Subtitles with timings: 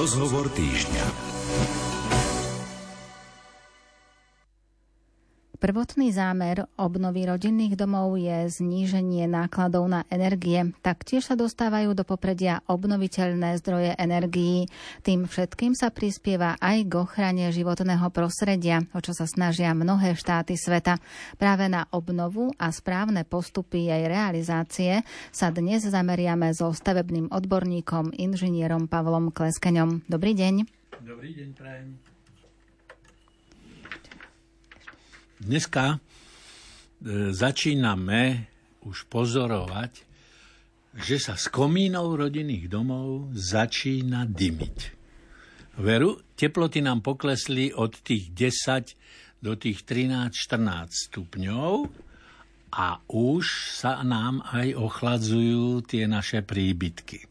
[0.00, 1.29] Rozhovor týždňa.
[5.60, 10.72] Prvotný zámer obnovy rodinných domov je zníženie nákladov na energie.
[10.80, 14.72] Taktiež sa dostávajú do popredia obnoviteľné zdroje energií.
[15.04, 20.56] Tým všetkým sa prispieva aj k ochrane životného prostredia, o čo sa snažia mnohé štáty
[20.56, 20.96] sveta.
[21.36, 28.88] Práve na obnovu a správne postupy jej realizácie sa dnes zameriame so stavebným odborníkom, inžinierom
[28.88, 30.08] Pavlom Kleskeňom.
[30.08, 30.64] Dobrý deň.
[31.04, 32.09] Dobrý deň, prajem.
[35.40, 35.98] Dneska e,
[37.32, 38.52] začíname
[38.84, 39.92] už pozorovať,
[41.00, 44.78] že sa z komínov rodinných domov začína dymiť.
[45.80, 51.88] Veru, teploty nám poklesli od tých 10 do tých 13-14 stupňov
[52.76, 53.44] a už
[53.80, 57.24] sa nám aj ochladzujú tie naše príbytky.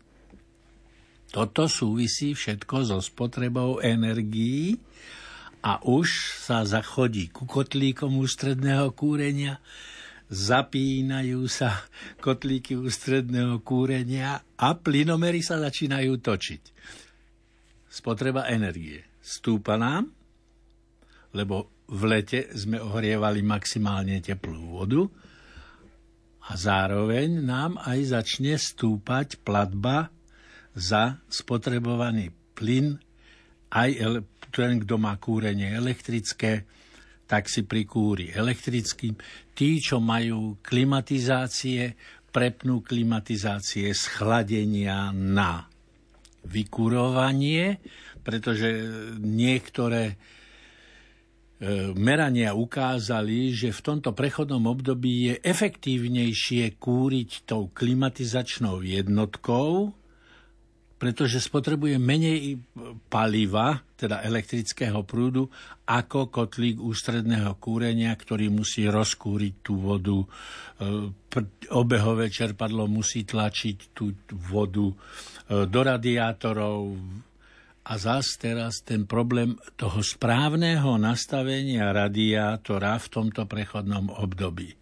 [1.30, 4.82] Toto súvisí všetko so spotrebou energií
[5.60, 9.60] a už sa zachodí ku kotlíkom ústredného kúrenia,
[10.30, 11.84] zapínajú sa
[12.22, 16.64] kotlíky ústredného kúrenia a plynomery sa začínajú točiť.
[17.90, 20.08] Spotreba energie stúpa nám,
[21.34, 25.02] lebo v lete sme ohrievali maximálne teplú vodu
[26.46, 30.14] a zároveň nám aj začne stúpať platba
[30.78, 33.02] za spotrebovaný plyn
[33.74, 33.90] aj
[34.50, 36.66] ten, kto má kúrenie elektrické,
[37.30, 39.14] tak si prikúri elektrickým.
[39.54, 41.94] Tí, čo majú klimatizácie,
[42.30, 45.66] prepnú klimatizácie z chladenia na
[46.46, 47.82] vykurovanie,
[48.22, 48.70] pretože
[49.22, 50.16] niektoré e,
[51.98, 59.94] merania ukázali, že v tomto prechodnom období je efektívnejšie kúriť tou klimatizačnou jednotkou,
[61.00, 62.60] pretože spotrebuje menej
[63.08, 65.48] paliva, teda elektrického prúdu,
[65.88, 70.20] ako kotlík ústredného kúrenia, ktorý musí rozkúriť tú vodu.
[70.20, 70.28] E,
[71.72, 74.12] obehové čerpadlo musí tlačiť tú
[74.52, 74.96] vodu e,
[75.64, 77.00] do radiátorov.
[77.90, 84.76] A zás teraz ten problém toho správneho nastavenia radiátora v tomto prechodnom období.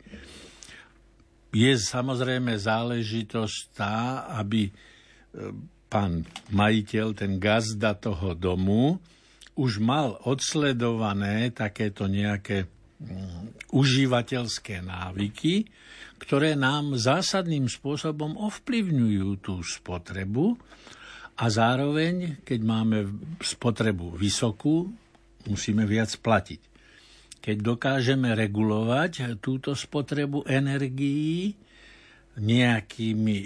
[1.53, 4.67] Je samozrejme záležitosť tá, aby
[5.87, 8.99] pán majiteľ, ten gazda toho domu,
[9.57, 12.69] už mal odsledované takéto nejaké
[13.01, 15.65] mm, užívateľské návyky,
[16.21, 20.57] ktoré nám zásadným spôsobom ovplyvňujú tú spotrebu
[21.37, 22.97] a zároveň, keď máme
[23.41, 24.89] spotrebu vysokú,
[25.49, 26.61] musíme viac platiť.
[27.37, 31.53] Keď dokážeme regulovať túto spotrebu energií
[32.37, 33.37] nejakými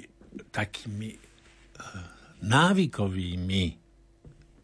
[0.52, 2.11] takými eh,
[2.42, 3.82] návykovými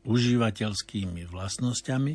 [0.08, 2.14] užívateľskými vlastnosťami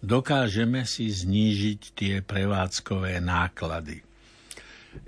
[0.00, 4.00] dokážeme si znížiť tie prevádzkové náklady.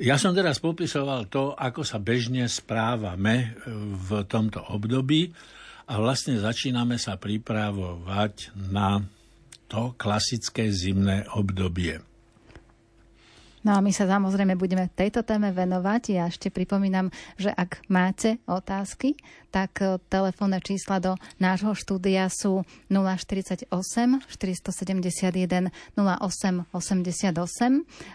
[0.01, 3.53] Ja som teraz popisoval to, ako sa bežne správame
[4.01, 5.31] v tomto období
[5.85, 9.05] a vlastne začíname sa pripravovať na
[9.69, 12.01] to klasické zimné obdobie.
[13.65, 16.13] No a my sa samozrejme budeme tejto téme venovať.
[16.13, 17.09] Ja ešte pripomínam,
[17.41, 19.17] že ak máte otázky,
[19.49, 27.41] tak e, telefónne čísla do nášho štúdia sú 048 471 08 88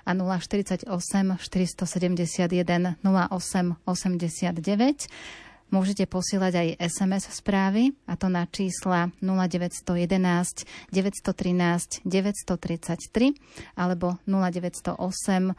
[0.05, 5.48] a 048 471 08 89.
[5.69, 15.53] Môžete posielať aj SMS správy, a to na čísla 0911 913 933 alebo 0908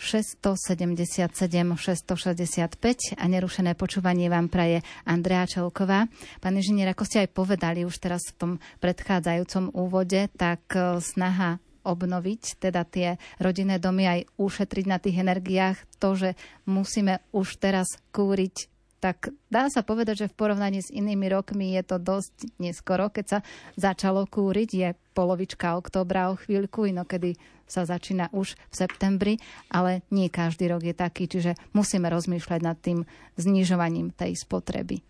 [0.00, 6.08] 677 665 a nerušené počúvanie vám praje Andrea Čelková.
[6.40, 11.60] Pán inžinier, ako ste aj povedali už teraz v tom predchádzajúcom úvode, tak e, snaha
[11.84, 16.30] obnoviť teda tie rodinné domy aj ušetriť na tých energiách to, že
[16.64, 21.82] musíme už teraz kúriť tak dá sa povedať, že v porovnaní s inými rokmi je
[21.88, 23.38] to dosť neskoro, keď sa
[23.80, 24.68] začalo kúriť.
[24.70, 29.34] Je polovička oktobra o chvíľku, inokedy sa začína už v septembri,
[29.72, 33.08] ale nie každý rok je taký, čiže musíme rozmýšľať nad tým
[33.40, 35.00] znižovaním tej spotreby.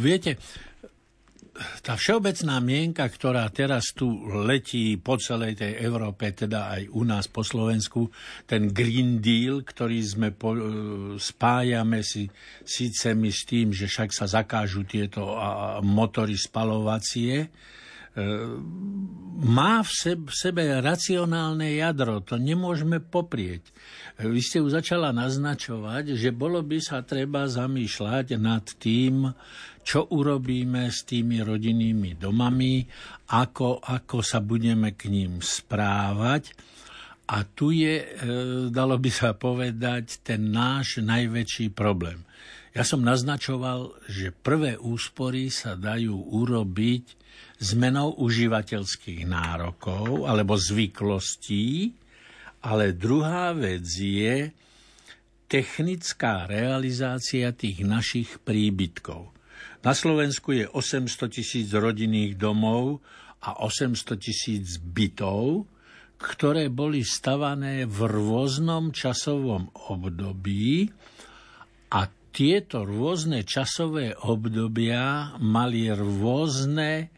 [0.00, 0.40] Viete,
[1.82, 4.06] tá všeobecná mienka, ktorá teraz tu
[4.46, 8.06] letí po celej tej Európe, teda aj u nás po Slovensku,
[8.46, 10.60] ten Green Deal, ktorý sme po, e,
[11.18, 12.30] spájame si
[12.62, 15.36] síce my s tým, že však sa zakážu tieto
[15.82, 17.50] motory spalovacie,
[19.40, 23.70] má v sebe, racionálne jadro, to nemôžeme poprieť.
[24.20, 29.30] Vy ste už začala naznačovať, že bolo by sa treba zamýšľať nad tým,
[29.80, 32.84] čo urobíme s tými rodinnými domami,
[33.32, 36.52] ako, ako sa budeme k ním správať.
[37.30, 38.06] A tu je, e,
[38.74, 42.26] dalo by sa povedať, ten náš najväčší problém.
[42.74, 47.19] Ja som naznačoval, že prvé úspory sa dajú urobiť
[47.60, 51.92] zmenou užívateľských nárokov alebo zvyklostí,
[52.64, 54.48] ale druhá vec je
[55.44, 59.28] technická realizácia tých našich príbytkov.
[59.84, 63.00] Na Slovensku je 800 tisíc rodinných domov
[63.44, 65.64] a 800 tisíc bytov,
[66.20, 70.92] ktoré boli stavané v rôznom časovom období
[71.96, 77.08] a tieto rôzne časové obdobia mali rôzne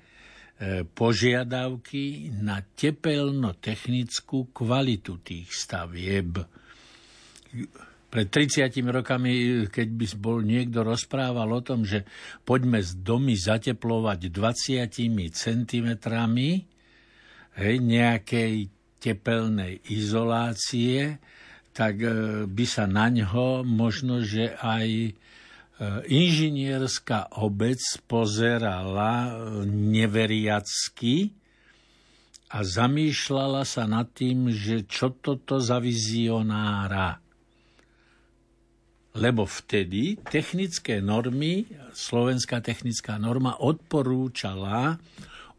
[0.94, 6.38] požiadavky na tepelno-technickú kvalitu tých stavieb.
[8.12, 12.05] Pred 30 rokami, keď by bol niekto rozprával o tom, že
[12.44, 15.88] poďme z domy zateplovať 20 cm
[17.59, 18.55] hej, nejakej
[19.03, 21.19] tepelnej izolácie,
[21.73, 25.42] tak e, by sa na ňo možno, že aj E,
[26.06, 29.34] inžinierská obec pozerala
[29.67, 31.34] neveriacky
[32.52, 37.19] a zamýšľala sa nad tým, že čo toto za vizionára.
[39.12, 44.96] Lebo vtedy technické normy, slovenská technická norma odporúčala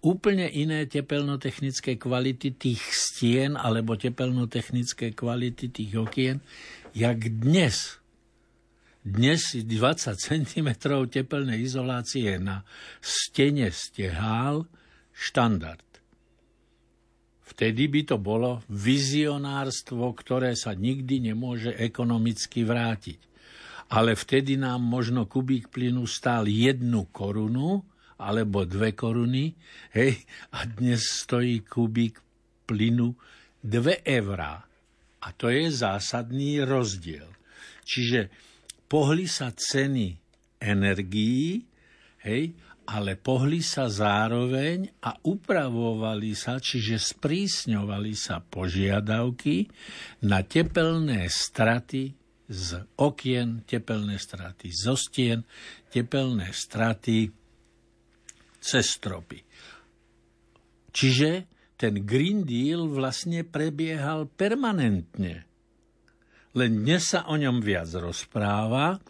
[0.04, 6.42] úplne iné tepelnotechnické kvality tých stien alebo tepelnotechnické kvality tých okien,
[6.98, 8.03] jak dnes
[9.04, 10.70] dnes 20 cm
[11.12, 12.64] tepelnej izolácie na
[13.04, 14.64] stene stehál
[15.12, 15.84] štandard.
[17.44, 23.20] Vtedy by to bolo vizionárstvo, ktoré sa nikdy nemôže ekonomicky vrátiť.
[23.94, 27.84] Ale vtedy nám možno kubík plynu stál jednu korunu
[28.18, 29.54] alebo dve koruny,
[29.92, 30.16] hej,
[30.56, 32.24] a dnes stojí kubík
[32.64, 33.14] plynu
[33.60, 34.64] dve eurá.
[35.24, 37.28] A to je zásadný rozdiel.
[37.84, 38.32] Čiže
[38.94, 40.14] pohli sa ceny
[40.62, 41.66] energií,
[42.22, 42.54] hej,
[42.86, 49.66] ale pohli sa zároveň a upravovali sa, čiže sprísňovali sa požiadavky
[50.30, 52.14] na tepelné straty
[52.46, 52.70] z
[53.02, 55.42] okien, tepelné straty zo stien,
[55.90, 57.34] tepelné straty
[58.62, 59.42] cez stropy.
[60.94, 61.50] Čiže
[61.82, 65.50] ten Green Deal vlastne prebiehal permanentne
[66.54, 69.02] len dnes sa o ňom viac rozpráva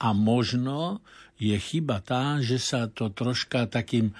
[0.00, 1.04] a možno
[1.38, 4.10] je chyba tá, že sa to troška takým,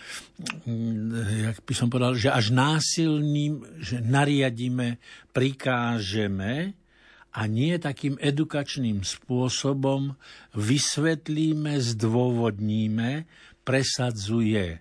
[0.69, 5.03] mm, jak by som povedal, že až násilným, že nariadíme,
[5.35, 6.79] prikážeme
[7.35, 10.15] a nie takým edukačným spôsobom
[10.55, 13.27] vysvetlíme, zdôvodníme,
[13.67, 14.79] presadzuje.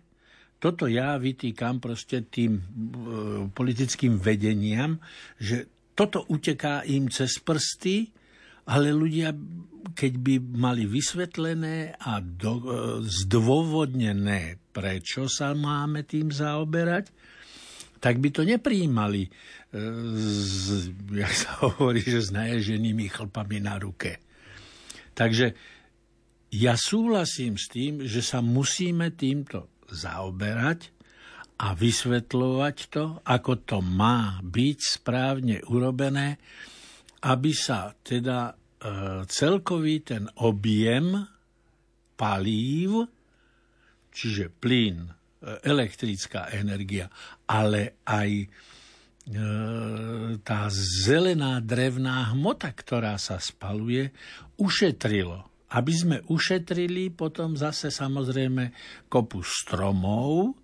[0.57, 2.61] Toto ja vytýkam proste tým e,
[3.53, 4.97] politickým vedeniam,
[5.37, 8.13] že toto uteká im cez prsty,
[8.69, 9.33] ale ľudia,
[9.97, 12.65] keď by mali vysvetlené a do, e,
[13.01, 17.09] zdôvodnené, prečo sa máme tým zaoberať,
[17.97, 19.29] tak by to nepríjmali, e,
[20.21, 24.21] z, jak sa hovorí, že s naježenými chlpami na ruke.
[25.17, 25.57] Takže
[26.53, 30.96] ja súhlasím s tým, že sa musíme týmto zaoberať,
[31.57, 36.37] a vysvetľovať to, ako to má byť správne urobené,
[37.25, 38.53] aby sa teda e,
[39.25, 41.17] celkový ten objem
[42.13, 43.09] palív,
[44.13, 45.11] čiže plyn, e,
[45.65, 47.09] elektrická energia,
[47.49, 48.47] ale aj e,
[50.45, 50.61] tá
[51.01, 54.13] zelená drevná hmota, ktorá sa spaluje,
[54.61, 55.41] ušetrilo.
[55.67, 58.71] Aby sme ušetrili potom zase samozrejme
[59.09, 60.55] kopu stromov,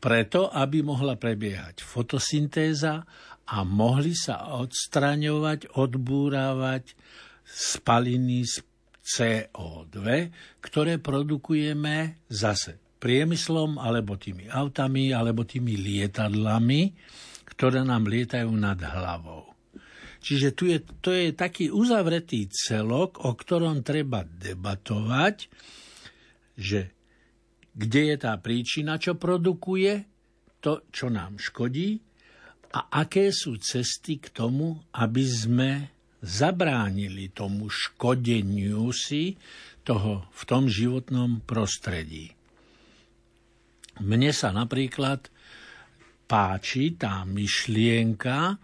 [0.00, 3.04] preto, aby mohla prebiehať fotosyntéza
[3.50, 6.96] a mohli sa odstraňovať, odbúravať
[7.44, 8.64] spaliny z
[9.04, 9.98] CO2,
[10.64, 16.92] ktoré produkujeme zase priemyslom, alebo tými autami, alebo tými lietadlami,
[17.48, 19.50] ktoré nám lietajú nad hlavou.
[20.20, 25.48] Čiže tu je, to je taký uzavretý celok, o ktorom treba debatovať,
[26.60, 26.92] že
[27.80, 30.04] kde je tá príčina, čo produkuje
[30.60, 31.96] to, čo nám škodí
[32.76, 35.70] a aké sú cesty k tomu, aby sme
[36.20, 39.40] zabránili tomu škodeniu si
[39.80, 42.36] toho v tom životnom prostredí.
[44.04, 45.32] Mne sa napríklad
[46.28, 48.60] páči tá myšlienka,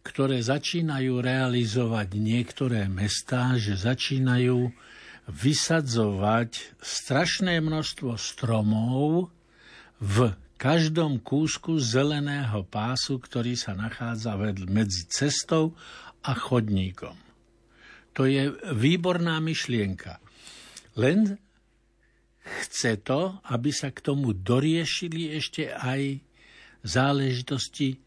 [0.00, 4.72] ktoré začínajú realizovať niektoré mestá, že začínajú
[5.26, 9.34] vysadzovať strašné množstvo stromov
[9.98, 14.38] v každom kúsku zeleného pásu, ktorý sa nachádza
[14.70, 15.76] medzi cestou
[16.24, 17.14] a chodníkom.
[18.16, 20.16] To je výborná myšlienka.
[20.96, 21.36] Len
[22.64, 26.24] chce to, aby sa k tomu doriešili ešte aj
[26.80, 28.00] záležitosti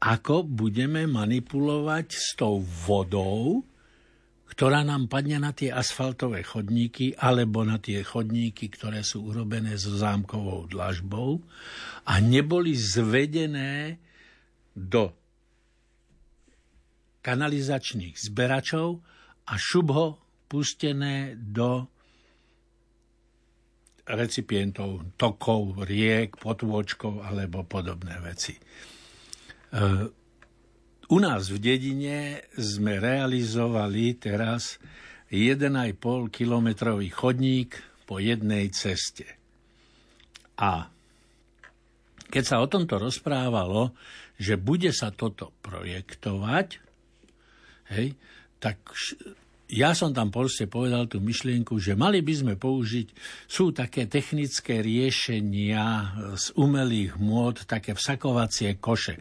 [0.00, 3.60] ako budeme manipulovať s tou vodou,
[4.50, 9.94] ktorá nám padne na tie asfaltové chodníky alebo na tie chodníky, ktoré sú urobené so
[9.94, 11.38] zámkovou dlažbou
[12.10, 14.02] a neboli zvedené
[14.74, 15.14] do
[17.22, 18.98] kanalizačných zberačov
[19.46, 20.18] a šubho
[20.50, 21.86] pustené do
[24.10, 28.58] recipientov, tokov, riek, potôčkov alebo podobné veci.
[31.10, 34.78] U nás v dedine sme realizovali teraz
[35.34, 35.98] 1,5
[36.30, 37.74] kilometrový chodník
[38.06, 39.26] po jednej ceste.
[40.54, 40.86] A
[42.30, 43.90] keď sa o tomto rozprávalo,
[44.38, 46.78] že bude sa toto projektovať,
[47.90, 48.14] hej,
[48.62, 48.78] tak
[49.66, 53.10] ja som tam proste povedal tú myšlienku, že mali by sme použiť,
[53.50, 59.18] sú také technické riešenia z umelých môd, také vsakovacie koše.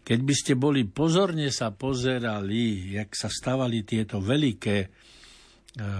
[0.00, 4.88] Keď by ste boli pozorne sa pozerali, jak sa stavali tieto veľké e,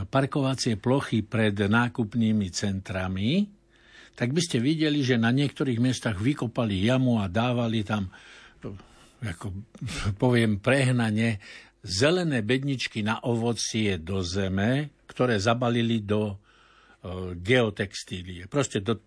[0.09, 3.45] parkovacie plochy pred nákupnými centrami,
[4.16, 8.12] tak by ste videli, že na niektorých miestach vykopali jamu a dávali tam,
[9.21, 9.47] ako
[10.21, 11.40] poviem prehnane,
[11.80, 16.37] zelené bedničky na ovocie do zeme, ktoré zabalili do e,
[17.40, 19.00] geotextílie, proste do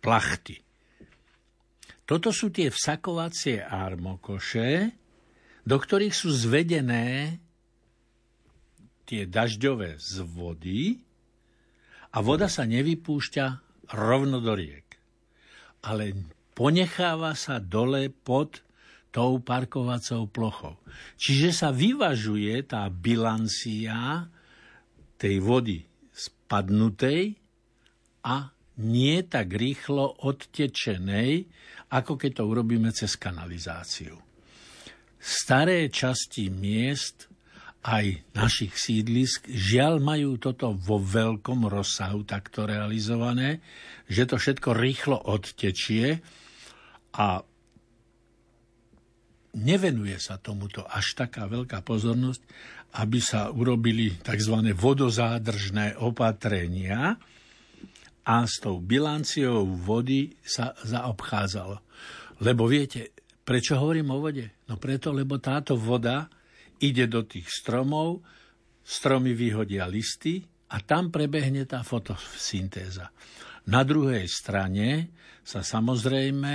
[0.00, 0.71] plachty.
[2.12, 4.92] Toto sú tie vsakovacie armokoše,
[5.64, 7.40] do ktorých sú zvedené
[9.08, 11.00] tie dažďové z vody
[12.12, 13.46] a voda sa nevypúšťa
[13.96, 14.84] rovno do riek.
[15.88, 16.12] Ale
[16.52, 18.60] ponecháva sa dole pod
[19.08, 20.76] tou parkovacou plochou.
[21.16, 24.28] Čiže sa vyvažuje tá bilancia
[25.16, 25.80] tej vody
[26.12, 27.40] spadnutej
[28.20, 31.44] a nie tak rýchlo odtečenej,
[31.92, 34.16] ako keď to urobíme cez kanalizáciu.
[35.20, 37.28] Staré časti miest
[37.82, 43.58] aj našich sídlisk žiaľ majú toto vo veľkom rozsahu takto realizované,
[44.06, 46.22] že to všetko rýchlo odtečie
[47.18, 47.42] a
[49.58, 52.42] nevenuje sa tomuto až taká veľká pozornosť,
[53.02, 54.72] aby sa urobili tzv.
[54.72, 57.18] vodozádržné opatrenia
[58.22, 61.82] a s tou bilanciou vody sa zaobchádzalo.
[62.42, 64.62] Lebo viete, prečo hovorím o vode?
[64.70, 66.30] No preto, lebo táto voda
[66.82, 68.22] ide do tých stromov,
[68.82, 73.10] stromy vyhodia listy a tam prebehne tá fotosyntéza.
[73.70, 75.14] Na druhej strane
[75.46, 76.54] sa samozrejme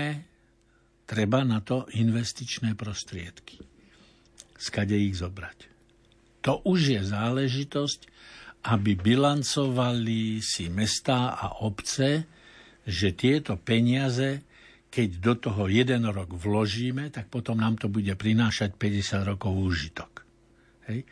[1.07, 3.63] treba na to investičné prostriedky.
[4.59, 5.71] Skade ich zobrať.
[6.43, 7.99] To už je záležitosť,
[8.67, 12.27] aby bilancovali si mestá a obce,
[12.83, 14.43] že tieto peniaze,
[14.91, 20.11] keď do toho jeden rok vložíme, tak potom nám to bude prinášať 50 rokov úžitok.
[20.87, 21.03] Hej.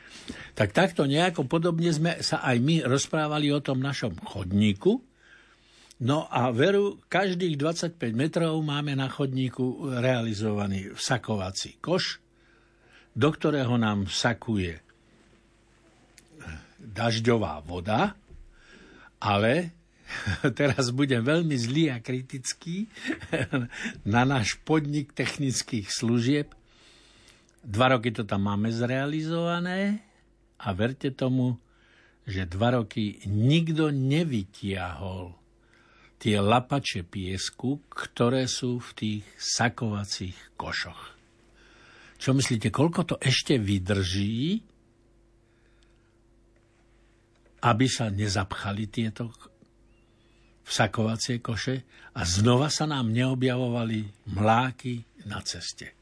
[0.56, 5.04] Tak takto nejako podobne sme sa aj my rozprávali o tom našom chodníku,
[5.96, 12.20] No a veru, každých 25 metrov máme na chodníku realizovaný vsakovací koš,
[13.16, 14.85] do ktorého nám vsakuje
[16.86, 18.14] dažďová voda,
[19.20, 19.74] ale
[20.60, 22.88] teraz budem veľmi zlý a kritický
[24.14, 26.54] na náš podnik technických služieb.
[27.66, 30.06] Dva roky to tam máme zrealizované
[30.62, 31.58] a verte tomu,
[32.26, 35.34] že dva roky nikto nevytiahol
[36.22, 41.14] tie lapače piesku, ktoré sú v tých sakovacích košoch.
[42.18, 44.64] Čo myslíte, koľko to ešte vydrží,
[47.66, 49.34] aby sa nezapchali tieto
[50.66, 51.86] vsakovacie koše
[52.18, 55.94] a znova sa nám neobjavovali mláky na ceste.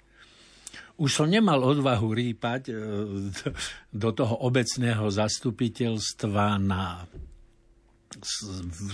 [1.00, 2.74] Už som nemal odvahu rýpať e,
[4.03, 7.03] do toho obecného zastupiteľstva na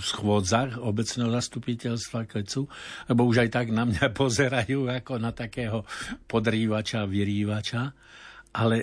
[0.00, 2.64] schôdzach obecného zastupiteľstva Klecu,
[3.12, 5.84] lebo už aj tak na mňa pozerajú ako na takého
[6.24, 7.82] podrývača, vyrývača,
[8.56, 8.76] ale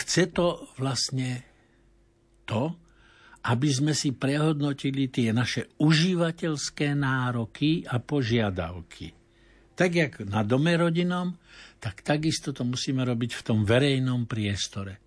[0.00, 1.44] chce to vlastne
[2.48, 2.72] to,
[3.40, 9.16] aby sme si prehodnotili tie naše užívateľské nároky a požiadavky.
[9.72, 11.40] Tak jak na dome rodinom,
[11.80, 15.00] tak takisto to musíme robiť v tom verejnom priestore.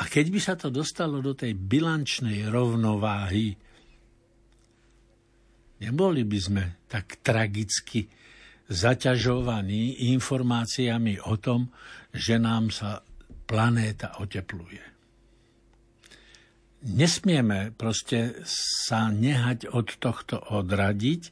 [0.00, 3.52] A keď by sa to dostalo do tej bilančnej rovnováhy,
[5.84, 8.08] neboli by sme tak tragicky
[8.72, 11.68] zaťažovaní informáciami o tom,
[12.08, 13.04] že nám sa
[13.44, 14.95] planéta otepluje.
[16.86, 21.22] Nesmieme proste sa nehať od tohto odradiť,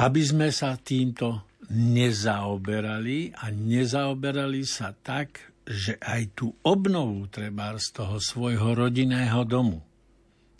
[0.00, 7.92] aby sme sa týmto nezaoberali a nezaoberali sa tak, že aj tú obnovu treba z
[7.92, 9.84] toho svojho rodinného domu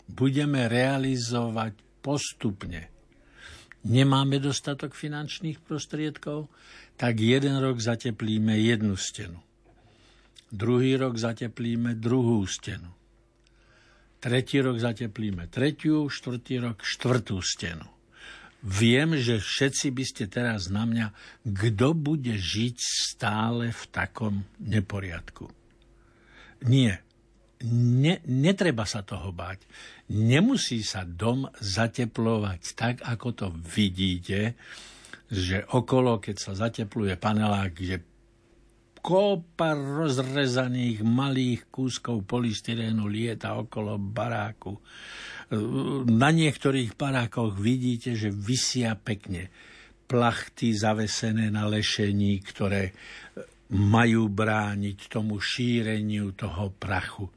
[0.05, 1.73] budeme realizovať
[2.05, 2.93] postupne.
[3.89, 6.51] Nemáme dostatok finančných prostriedkov,
[6.93, 9.39] tak jeden rok zateplíme jednu stenu.
[10.53, 12.98] Druhý rok zateplíme druhú stenu.
[14.19, 17.87] Tretí rok zateplíme tretiu, štvrtý rok štvrtú stenu.
[18.59, 21.15] Viem, že všetci by ste teraz na mňa,
[21.47, 25.47] kto bude žiť stále v takom neporiadku.
[26.67, 26.99] Nie.
[27.63, 29.63] Ne, netreba sa toho báť.
[30.11, 34.59] Nemusí sa dom zateplovať tak, ako to vidíte,
[35.31, 38.03] že okolo, keď sa zatepluje panelák, že
[39.09, 44.77] kopa rozrezaných malých kúskov polystyrénu lieta okolo baráku.
[46.13, 49.49] Na niektorých barákoch vidíte, že vysia pekne
[50.05, 52.93] plachty zavesené na lešení, ktoré
[53.73, 57.33] majú brániť tomu šíreniu toho prachu.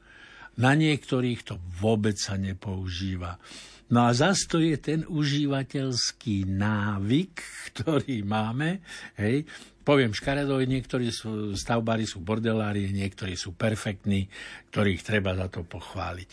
[0.61, 3.41] Na niektorých to vôbec sa nepoužíva.
[3.89, 7.33] No a zase to je ten užívateľský návyk,
[7.73, 8.81] ktorý máme,
[9.17, 9.49] hej,
[9.83, 14.31] poviem škaredo, niektorí sú, stavbári sú bordelári, niektorí sú perfektní,
[14.71, 16.29] ktorých treba za to pochváliť.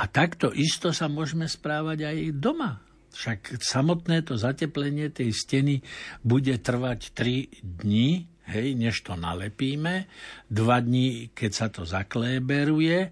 [0.00, 2.80] A takto isto sa môžeme správať aj doma.
[3.10, 5.82] Však samotné to zateplenie tej steny
[6.22, 10.06] bude trvať 3 dní, hej, než to nalepíme,
[10.48, 13.10] 2 dní, keď sa to zakléberuje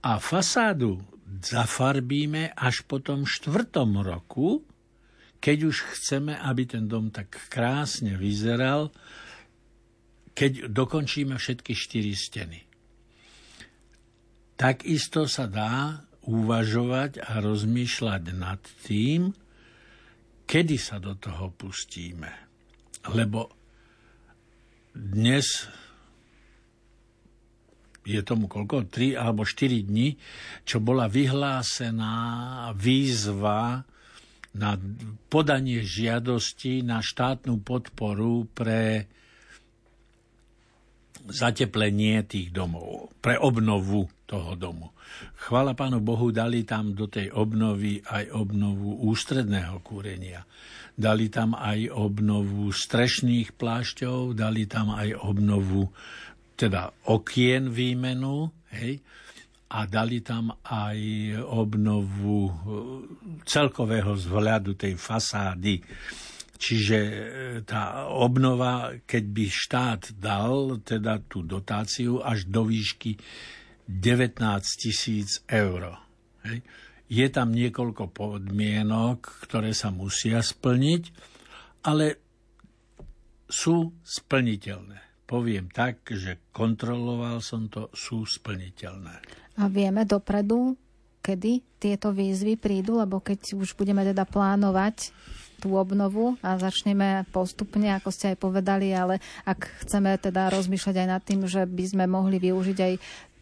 [0.00, 4.64] a fasádu zafarbíme až po tom štvrtom roku,
[5.46, 8.90] keď už chceme, aby ten dom tak krásne vyzeral,
[10.34, 12.66] keď dokončíme všetky štyri steny.
[14.58, 19.30] Takisto sa dá uvažovať a rozmýšľať nad tým,
[20.50, 22.34] kedy sa do toho pustíme.
[23.14, 23.46] Lebo
[24.98, 25.70] dnes
[28.02, 28.90] je tomu koľko?
[28.90, 30.18] 3 alebo 4 dní,
[30.66, 32.18] čo bola vyhlásená
[32.74, 33.86] výzva
[34.56, 34.80] na
[35.28, 39.04] podanie žiadosti na štátnu podporu pre
[41.26, 44.94] zateplenie tých domov, pre obnovu toho domu.
[45.46, 50.42] Chvala Pánu Bohu, dali tam do tej obnovy aj obnovu ústredného kúrenia.
[50.96, 55.92] Dali tam aj obnovu strešných plášťov, dali tam aj obnovu
[56.56, 59.04] teda okien výmenu, hej,
[59.66, 60.98] a dali tam aj
[61.42, 62.52] obnovu e,
[63.42, 65.82] celkového vzhľadu tej fasády.
[66.56, 67.14] Čiže e,
[67.66, 73.18] tá obnova, keď by štát dal teda tú dotáciu až do výšky
[73.90, 74.38] 19
[74.78, 75.98] tisíc eur.
[76.46, 76.62] Hej.
[77.06, 81.02] Je tam niekoľko podmienok, ktoré sa musia splniť,
[81.86, 82.18] ale
[83.46, 85.05] sú splniteľné.
[85.26, 89.26] Poviem tak, že kontroloval som to, sú splniteľné.
[89.58, 90.78] A vieme dopredu,
[91.18, 95.10] kedy tieto výzvy prídu, lebo keď už budeme teda plánovať
[95.58, 101.08] tú obnovu a začneme postupne, ako ste aj povedali, ale ak chceme teda rozmýšľať aj
[101.08, 102.92] nad tým, že by sme mohli využiť aj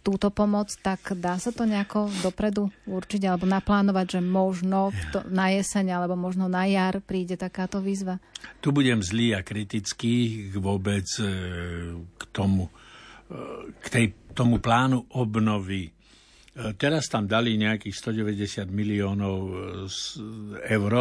[0.05, 5.49] túto pomoc, tak dá sa to nejako dopredu určiť alebo naplánovať, že možno to, na
[5.49, 8.21] jeseň alebo možno na jar príde takáto výzva?
[8.61, 11.27] Tu budem zlý a kritický vôbec e,
[11.97, 12.69] k tomu,
[13.33, 15.95] e, k tej, tomu plánu obnovy
[16.55, 19.39] E, teraz tam dali nejakých 190 miliónov
[20.63, 20.95] eur,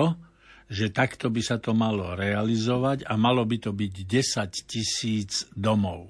[0.65, 6.09] že takto by sa to malo realizovať a malo by to byť 10 tisíc domov.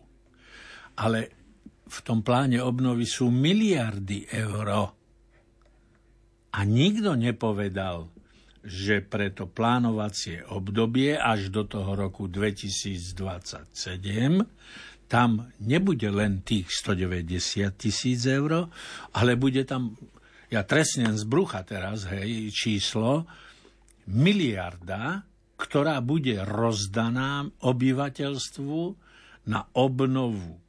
[0.96, 1.43] Ale
[1.94, 4.90] v tom pláne obnovy sú miliardy eur.
[6.54, 8.10] A nikto nepovedal,
[8.66, 13.14] že pre to plánovacie obdobie až do toho roku 2027
[15.12, 18.66] tam nebude len tých 190 tisíc eur,
[19.14, 19.94] ale bude tam,
[20.50, 23.30] ja trestnem z brucha teraz, hej, číslo,
[24.10, 25.22] miliarda,
[25.54, 28.80] ktorá bude rozdaná obyvateľstvu
[29.46, 30.63] na obnovu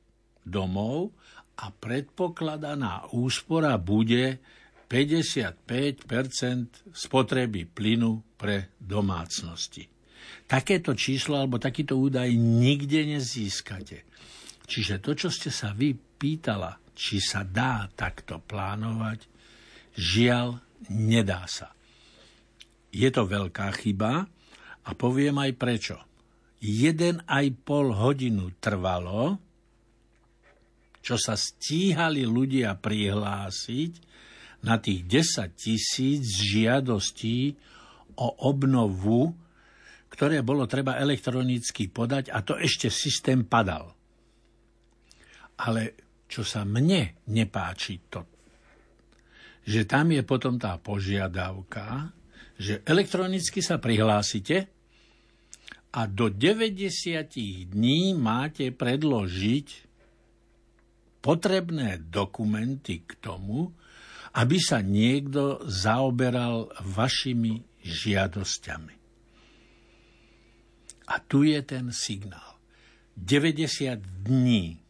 [0.45, 1.11] domov
[1.59, 4.39] a predpokladaná úspora bude
[4.87, 9.89] 55% spotreby plynu pre domácnosti.
[10.45, 14.05] Takéto číslo alebo takýto údaj nikde nezískate.
[14.65, 19.27] Čiže to, čo ste sa vy pýtala, či sa dá takto plánovať,
[19.97, 20.61] žiaľ,
[20.93, 21.73] nedá sa.
[22.95, 24.25] Je to veľká chyba
[24.85, 25.97] a poviem aj prečo.
[26.65, 29.37] Jeden aj pol hodinu trvalo,
[31.05, 34.15] čo sa stíhali ľudia prihlásiť,
[34.65, 37.53] na tých 10 tisíc žiadostí
[38.17, 39.37] o obnovu,
[40.09, 43.93] ktoré bolo treba elektronicky podať a to ešte systém padal.
[45.61, 48.25] Ale čo sa mne nepáči, to,
[49.69, 52.11] že tam je potom tá požiadavka,
[52.57, 54.71] že elektronicky sa prihlásite
[55.95, 59.84] a do 90 dní máte predložiť
[61.25, 63.73] potrebné dokumenty k tomu,
[64.37, 68.95] aby sa niekto zaoberal vašimi žiadosťami.
[71.09, 72.61] A tu je ten signál.
[73.17, 74.85] 90 dní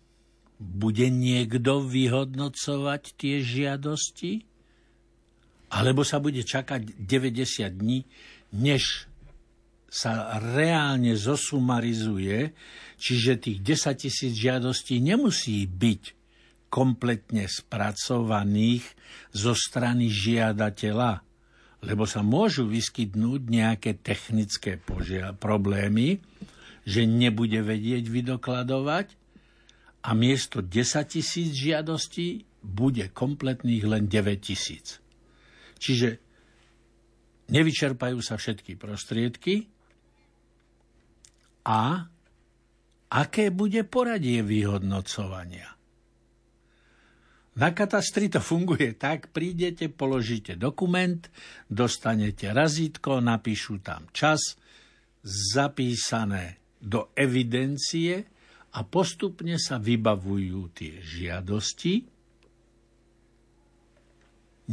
[0.59, 4.43] bude niekto vyhodnocovať tie žiadosti?
[5.71, 8.07] Alebo sa bude čakať 90 dní,
[8.55, 9.11] než
[9.91, 12.55] sa reálne zosumarizuje,
[12.99, 16.24] čiže tých 10 tisíc žiadostí nemusí byť
[16.75, 18.83] kompletne spracovaných
[19.31, 21.23] zo strany žiadateľa,
[21.87, 26.19] lebo sa môžu vyskytnúť nejaké technické požia- problémy,
[26.83, 29.15] že nebude vedieť vydokladovať
[30.03, 34.99] a miesto 10 tisíc žiadostí bude kompletných len 9 tisíc.
[35.79, 36.19] Čiže
[37.55, 39.71] nevyčerpajú sa všetky prostriedky
[41.71, 42.11] a
[43.15, 45.74] aké bude poradie vyhodnocovania.
[47.55, 51.23] Na katastri to funguje tak, prídete, položíte dokument,
[51.71, 54.59] dostanete razítko, napíšu tam čas,
[55.23, 58.27] zapísané do evidencie
[58.75, 62.11] a postupne sa vybavujú tie žiadosti.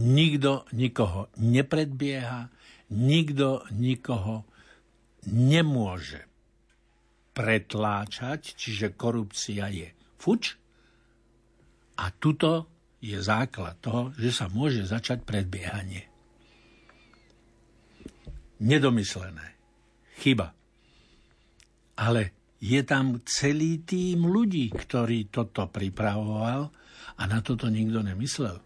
[0.01, 2.49] Nikto nikoho nepredbieha,
[2.97, 4.49] nikto nikoho
[5.29, 6.25] nemôže
[7.37, 10.57] pretláčať, čiže korupcia je fuč.
[12.01, 12.70] A tuto
[13.01, 16.05] je základ toho, že sa môže začať predbiehanie.
[18.61, 19.57] Nedomyslené.
[20.21, 20.53] Chyba.
[21.97, 26.69] Ale je tam celý tým ľudí, ktorý toto pripravoval
[27.17, 28.61] a na toto nikto nemyslel.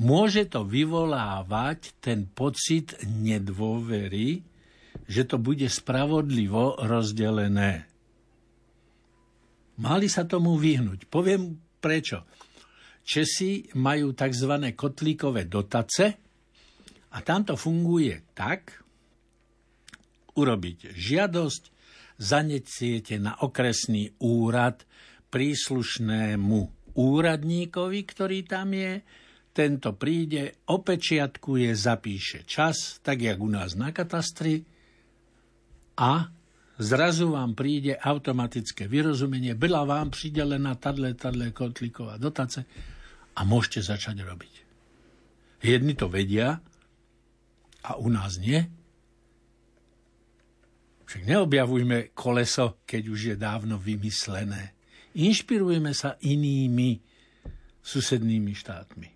[0.00, 4.40] Môže to vyvolávať ten pocit nedôvery,
[5.04, 7.84] že to bude spravodlivo rozdelené.
[9.76, 11.04] Mali sa tomu vyhnúť.
[11.12, 12.24] Poviem prečo.
[13.00, 14.52] Česi majú tzv.
[14.76, 16.06] kotlíkové dotace
[17.10, 18.80] a tam to funguje tak,
[20.38, 21.62] urobiť žiadosť,
[22.20, 24.84] zaneciete na okresný úrad
[25.32, 26.60] príslušnému
[26.94, 29.02] úradníkovi, ktorý tam je,
[29.50, 34.62] tento príde, opečiatkuje, zapíše čas, tak jak u nás na katastri
[35.98, 36.30] a
[36.80, 42.64] zrazu vám príde automatické vyrozumenie, byla vám pridelená tadle, tadle kotlíková dotace
[43.36, 44.54] a môžete začať robiť.
[45.60, 46.56] Jedni to vedia
[47.84, 48.64] a u nás nie.
[51.04, 54.72] Však neobjavujme koleso, keď už je dávno vymyslené.
[55.20, 57.02] Inšpirujeme sa inými
[57.82, 59.08] susednými štátmi.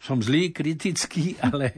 [0.00, 1.76] Som zlý, kritický, ale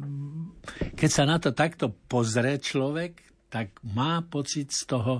[0.98, 5.14] keď sa na to takto pozrie človek, tak má pocit z toho,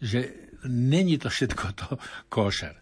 [0.00, 1.88] že není to všetko to
[2.28, 2.76] košer.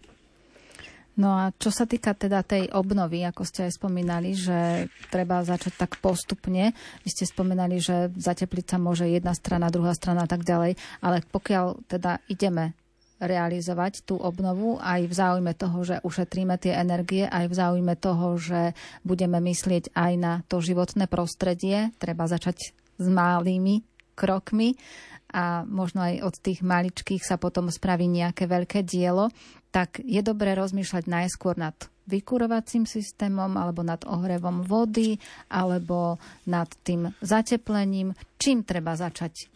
[1.15, 5.79] No a čo sa týka teda tej obnovy, ako ste aj spomínali, že treba začať
[5.79, 6.75] tak postupne.
[7.07, 11.23] Vy ste spomínali, že zatepliť sa môže jedna strana, druhá strana a tak ďalej, ale
[11.31, 12.75] pokiaľ teda ideme
[13.23, 18.35] realizovať tú obnovu aj v záujme toho, že ušetríme tie energie, aj v záujme toho,
[18.35, 18.75] že
[19.07, 24.79] budeme myslieť aj na to životné prostredie, treba začať s malými krokmi
[25.35, 29.29] a možno aj od tých maličkých sa potom spraví nejaké veľké dielo,
[29.75, 31.75] tak je dobré rozmýšľať najskôr nad
[32.07, 35.19] vykurovacím systémom alebo nad ohrevom vody
[35.51, 38.15] alebo nad tým zateplením.
[38.39, 39.51] Čím treba začať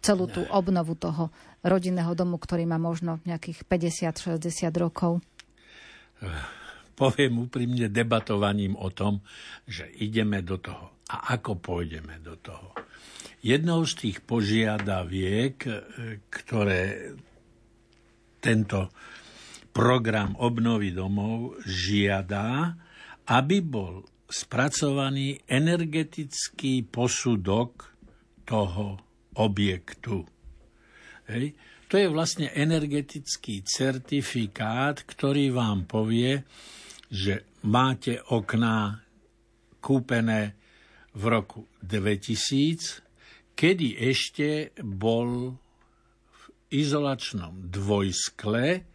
[0.00, 1.28] celú tú obnovu toho
[1.66, 5.20] rodinného domu, ktorý má možno nejakých 50-60 rokov?
[6.98, 9.22] Poviem úprimne debatovaním o tom,
[9.66, 12.74] že ideme do toho a ako pôjdeme do toho.
[13.38, 15.56] Jednou z tých požiadaviek,
[16.26, 17.14] ktoré
[18.42, 18.90] tento
[19.70, 22.74] program obnovy domov žiada,
[23.30, 27.94] aby bol spracovaný energetický posudok
[28.42, 28.98] toho
[29.38, 30.26] objektu.
[31.30, 31.54] Hej.
[31.88, 36.44] To je vlastne energetický certifikát, ktorý vám povie,
[37.08, 39.00] že máte okná
[39.80, 40.52] kúpené
[41.16, 43.07] v roku 2000,
[43.58, 45.58] kedy ešte bol
[46.30, 48.86] v izolačnom dvojskle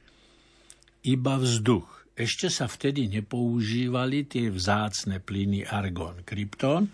[1.04, 2.08] iba vzduch.
[2.16, 6.88] Ešte sa vtedy nepoužívali tie vzácne plyny argon, kryptón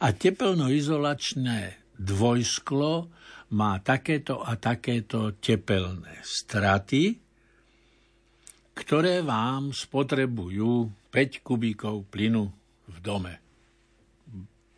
[0.00, 3.12] a tepelnoizolačné dvojsklo
[3.52, 7.18] má takéto a takéto tepelné straty,
[8.72, 12.48] ktoré vám spotrebujú 5 kubíkov plynu
[12.88, 13.49] v dome.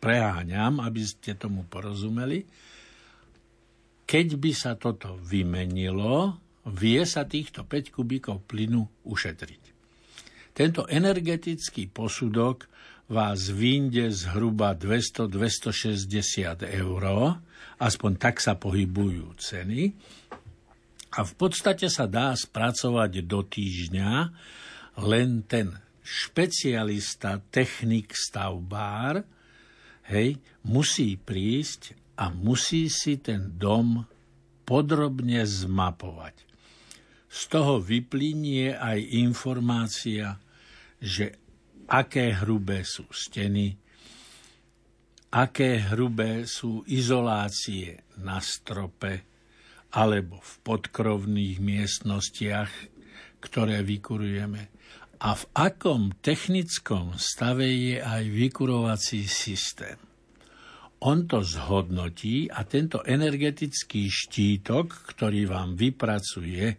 [0.03, 2.43] Preháňam, aby ste tomu porozumeli.
[4.03, 6.35] Keď by sa toto vymenilo,
[6.75, 9.63] vie sa týchto 5 kubíkov plynu ušetriť.
[10.51, 12.67] Tento energetický posudok
[13.07, 17.03] vás vyjde zhruba 200-260 eur,
[17.79, 19.95] aspoň tak sa pohybujú ceny.
[21.15, 24.11] A v podstate sa dá spracovať do týždňa
[24.99, 29.23] len ten špecialista, technik, stavbár,
[30.13, 30.37] hej,
[30.69, 34.05] musí prísť a musí si ten dom
[34.63, 36.45] podrobne zmapovať.
[37.33, 40.37] Z toho vyplynie aj informácia,
[41.01, 41.33] že
[41.89, 43.73] aké hrubé sú steny,
[45.33, 49.25] aké hrubé sú izolácie na strope
[49.93, 52.71] alebo v podkrovných miestnostiach,
[53.41, 54.69] ktoré vykurujeme.
[55.23, 59.95] A v akom technickom stave je aj vykurovací systém.
[61.03, 66.75] On to zhodnotí a tento energetický štítok, ktorý vám vypracuje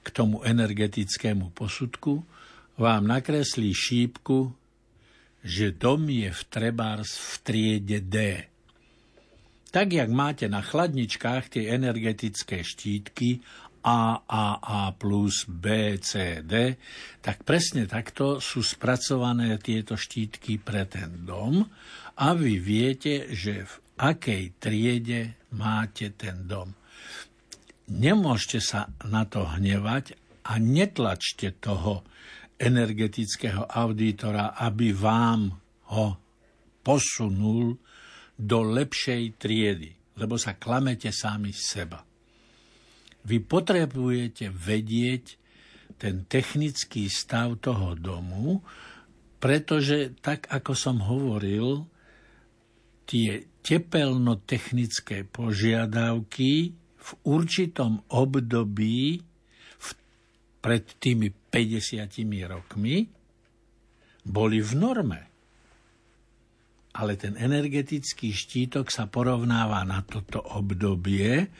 [0.00, 2.20] k tomu energetickému posudku,
[2.76, 4.52] vám nakreslí šípku,
[5.40, 8.16] že dom je v trebárs v triede D.
[9.72, 13.44] Tak, jak máte na chladničkách tie energetické štítky
[13.86, 16.74] A, A, A plus, B, C, D,
[17.22, 21.62] tak presne takto sú spracované tieto štítky pre ten dom
[22.18, 26.74] a vy viete, že v akej triede máte ten dom.
[27.86, 30.18] Nemôžete sa na to hnevať
[30.50, 32.02] a netlačte toho
[32.58, 35.54] energetického auditora, aby vám
[35.94, 36.06] ho
[36.82, 37.78] posunul
[38.36, 42.05] do lepšej triedy, lebo sa klamete sami seba.
[43.26, 45.24] Vy potrebujete vedieť
[45.98, 48.62] ten technický stav toho domu,
[49.42, 51.90] pretože tak, ako som hovoril,
[53.06, 59.22] tie tepelno-technické požiadavky v určitom období
[60.62, 63.06] pred tými 50 rokmi
[64.26, 65.35] boli v norme.
[66.96, 71.52] Ale ten energetický štítok sa porovnáva na toto obdobie,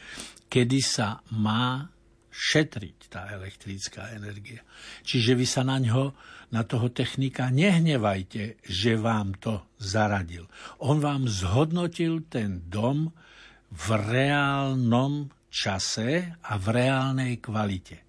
[0.49, 1.93] kedy sa má
[2.37, 4.61] šetriť tá elektrická energia.
[5.05, 6.13] Čiže vy sa na ňo,
[6.53, 10.45] na toho technika nehnevajte, že vám to zaradil.
[10.85, 13.13] On vám zhodnotil ten dom
[13.73, 18.05] v reálnom čase a v reálnej kvalite.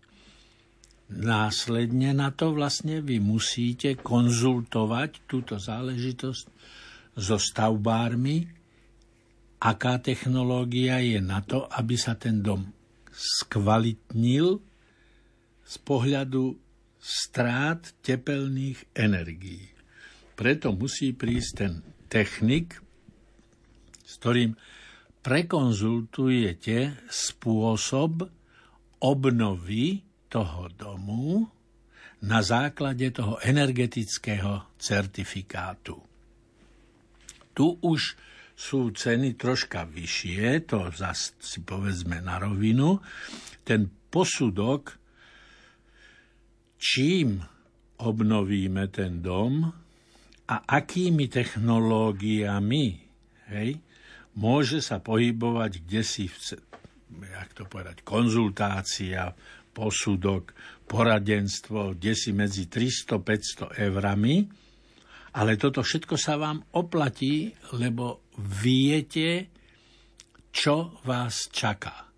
[1.08, 6.46] Následne na to vlastne vy musíte konzultovať túto záležitosť
[7.18, 8.46] so stavbármi,
[9.58, 12.70] aká technológia je na to, aby sa ten dom
[13.10, 14.62] skvalitnil
[15.66, 16.54] z pohľadu
[17.02, 19.74] strát tepelných energií.
[20.38, 21.74] Preto musí prísť ten
[22.06, 22.78] technik,
[24.06, 24.54] s ktorým
[25.26, 28.30] prekonzultujete spôsob
[29.02, 31.50] obnovy toho domu
[32.22, 35.98] na základe toho energetického certifikátu.
[37.58, 38.14] Tu už
[38.54, 43.02] sú ceny troška vyššie, to zase si povedzme na rovinu.
[43.66, 44.94] Ten posudok,
[46.78, 47.42] čím
[48.02, 49.66] obnovíme ten dom
[50.50, 52.86] a akými technológiami,
[53.54, 53.70] hej,
[54.38, 56.30] môže sa pohybovať kde si,
[57.10, 59.34] jak to povedať, konzultácia,
[59.74, 60.54] posudok,
[60.86, 64.46] poradenstvo, kde si medzi 300-500 eurami,
[65.38, 69.54] ale toto všetko sa vám oplatí, lebo viete,
[70.50, 72.10] čo vás čaká.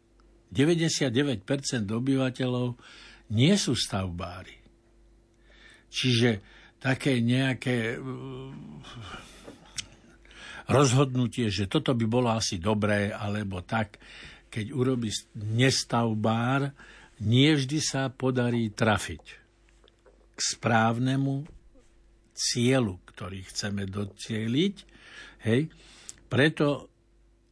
[0.50, 1.44] 99%
[1.84, 2.80] obyvateľov
[3.36, 4.56] nie sú stavbári.
[5.92, 6.30] Čiže
[6.80, 8.52] také nejaké mm,
[10.72, 14.00] rozhodnutie, že toto by bolo asi dobré, alebo tak,
[14.48, 16.72] keď urobí nestavbár,
[17.20, 19.24] nie vždy sa podarí trafiť
[20.34, 21.59] k správnemu
[22.40, 24.76] cieľu, ktorý chceme docieliť.
[25.44, 25.68] Hej?
[26.32, 26.88] Preto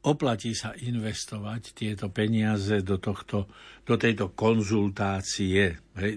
[0.07, 3.51] oplatí sa investovať tieto peniaze do, tohto,
[3.83, 5.75] do tejto konzultácie.
[5.99, 6.11] Hej?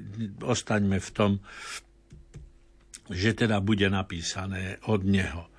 [0.47, 1.33] Ostaňme v tom,
[3.11, 5.51] že teda bude napísané od neho.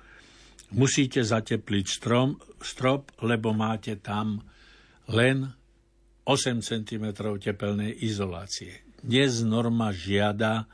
[0.72, 4.40] Musíte zatepliť strom, strop, lebo máte tam
[5.12, 5.52] len
[6.24, 8.80] 8 cm tepelnej izolácie.
[9.04, 10.64] Dnes norma žiada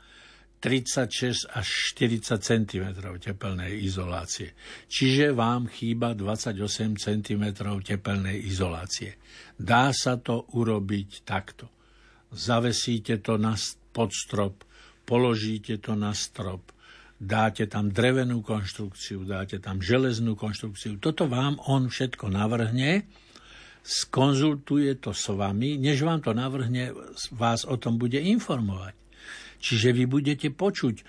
[0.59, 2.85] 36 až 40 cm
[3.23, 4.51] tepelnej izolácie.
[4.91, 7.43] Čiže vám chýba 28 cm
[7.83, 9.15] tepelnej izolácie.
[9.55, 11.71] Dá sa to urobiť takto.
[12.35, 13.55] Zavesíte to na
[13.95, 14.67] podstrop,
[15.07, 16.75] položíte to na strop,
[17.17, 21.01] dáte tam drevenú konštrukciu, dáte tam železnú konštrukciu.
[21.01, 23.07] Toto vám on všetko navrhne
[23.89, 26.93] skonzultuje to s vami, než vám to navrhne,
[27.33, 28.93] vás o tom bude informovať.
[29.59, 31.03] Čiže vy budete počuť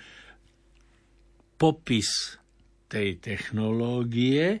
[1.55, 2.35] popis
[2.91, 4.59] tej technológie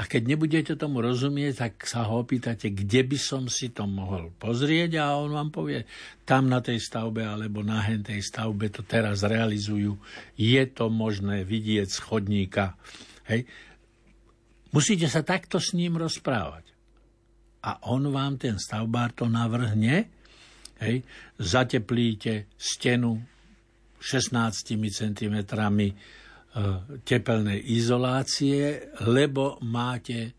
[0.00, 4.32] a keď nebudete tomu rozumieť, tak sa ho opýtate, kde by som si to mohol
[4.40, 5.84] pozrieť a on vám povie,
[6.24, 10.00] tam na tej stavbe alebo na hen tej stavbe to teraz realizujú,
[10.40, 12.80] je to možné vidieť z chodníka.
[13.28, 13.44] Hej.
[14.72, 16.72] Musíte sa takto s ním rozprávať
[17.60, 20.08] a on vám, ten stavbár, to navrhne,
[20.80, 21.02] hej,
[21.40, 23.20] zateplíte stenu
[24.00, 25.92] 16 cm e,
[27.02, 30.36] tepelnej izolácie, lebo máte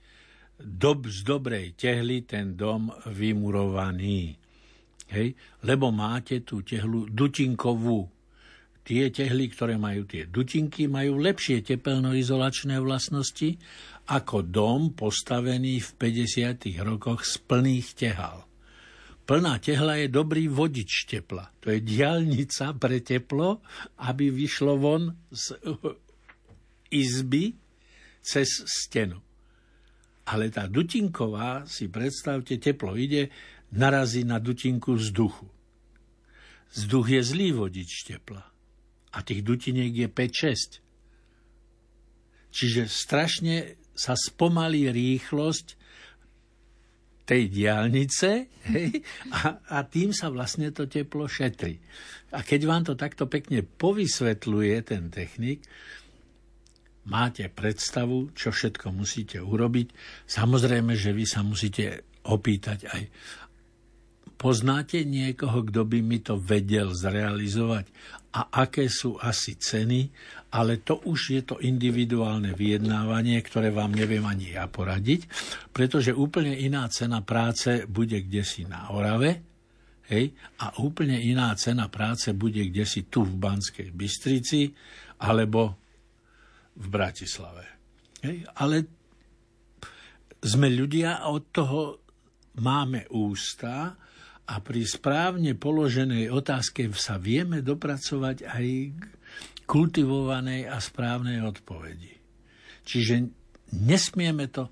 [0.58, 4.38] dob, z dobrej tehly ten dom vymurovaný.
[5.14, 5.38] Hej?
[5.64, 8.10] Lebo máte tú tehlu dutinkovú.
[8.88, 13.60] Tie tehly, ktoré majú tie dutinky, majú lepšie tepelnoizolačné vlastnosti
[14.08, 15.90] ako dom postavený v
[16.24, 16.88] 50.
[16.88, 18.48] rokoch z plných tehal.
[19.28, 21.52] Plná tehla je dobrý vodič tepla.
[21.60, 23.60] To je diálnica pre teplo,
[24.00, 25.52] aby vyšlo von z
[26.96, 27.52] izby
[28.24, 29.20] cez stenu.
[30.32, 33.28] Ale tá dutinková, si predstavte, teplo ide,
[33.76, 35.48] narazí na dutinku vzduchu.
[36.72, 38.48] Vzduch je zlý vodič tepla.
[39.12, 40.80] A tých dutiniek je 5-6.
[42.52, 45.76] Čiže strašne sa spomalí rýchlosť
[47.28, 49.04] tej diálnice hej,
[49.36, 51.76] a, a tým sa vlastne to teplo šetrí.
[52.32, 55.68] A keď vám to takto pekne povysvetľuje ten technik,
[57.12, 59.88] máte predstavu, čo všetko musíte urobiť.
[60.24, 63.02] Samozrejme, že vy sa musíte opýtať aj,
[64.38, 67.90] poznáte niekoho, kto by mi to vedel zrealizovať?
[68.38, 70.14] A aké sú asi ceny,
[70.54, 75.26] ale to už je to individuálne vyjednávanie, ktoré vám neviem ani ja poradiť,
[75.74, 79.42] pretože úplne iná cena práce bude kde si na Orave,
[80.08, 80.32] hej,
[80.64, 84.72] a úplne iná cena práce bude kde si tu v Banskej Bystrici
[85.20, 85.76] alebo
[86.78, 87.66] v Bratislave.
[88.22, 88.86] Hej, ale
[90.38, 91.82] sme ľudia a od toho
[92.62, 93.98] máme ústa
[94.48, 99.02] a pri správne položenej otázke sa vieme dopracovať aj k
[99.68, 102.16] kultivovanej a správnej odpovedi.
[102.88, 103.28] Čiže
[103.84, 104.72] nesmieme to,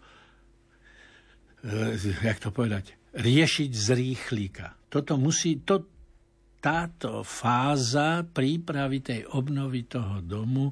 [1.60, 4.80] e, jak to povedať, riešiť z rýchlika.
[4.88, 5.84] Toto musí, to,
[6.64, 10.72] táto fáza prípravy tej obnovy toho domu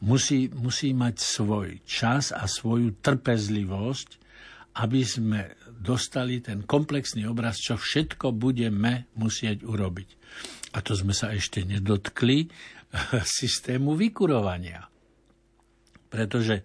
[0.00, 4.08] musí, musí mať svoj čas a svoju trpezlivosť,
[4.80, 5.40] aby sme
[5.84, 10.08] dostali ten komplexný obraz, čo všetko budeme musieť urobiť.
[10.72, 12.48] A to sme sa ešte nedotkli
[13.20, 14.88] systému vykurovania.
[16.08, 16.64] Pretože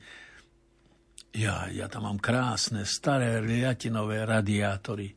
[1.36, 5.14] ja, ja tam mám krásne, staré liatinové radiátory.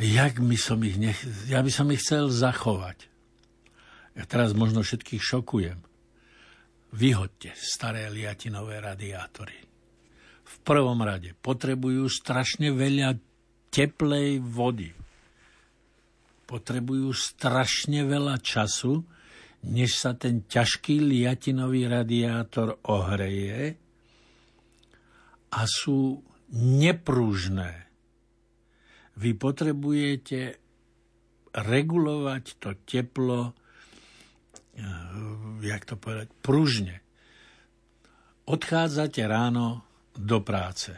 [0.00, 1.20] Jak by som ich nech...
[1.46, 3.12] Ja by som ich chcel zachovať.
[4.16, 5.78] Ja teraz možno všetkých šokujem.
[6.96, 9.71] Vyhoďte staré liatinové radiátory
[10.62, 13.18] prvom rade potrebujú strašne veľa
[13.74, 14.90] teplej vody.
[16.46, 19.02] Potrebujú strašne veľa času,
[19.66, 23.78] než sa ten ťažký liatinový radiátor ohreje
[25.52, 26.18] a sú
[26.52, 27.72] nepružné.
[29.16, 30.62] Vy potrebujete
[31.52, 34.84] regulovať to teplo, eh,
[35.60, 37.04] jak to povedať, pružne.
[38.48, 40.92] Odchádzate ráno do práce.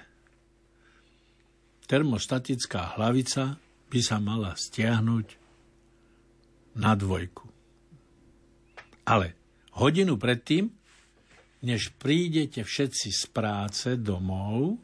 [1.85, 3.61] Termostatická hlavica
[3.93, 5.27] by sa mala stiahnuť
[6.81, 7.47] na dvojku.
[9.05, 9.37] Ale
[9.77, 10.73] hodinu predtým,
[11.63, 14.81] než prídete všetci z práce domov,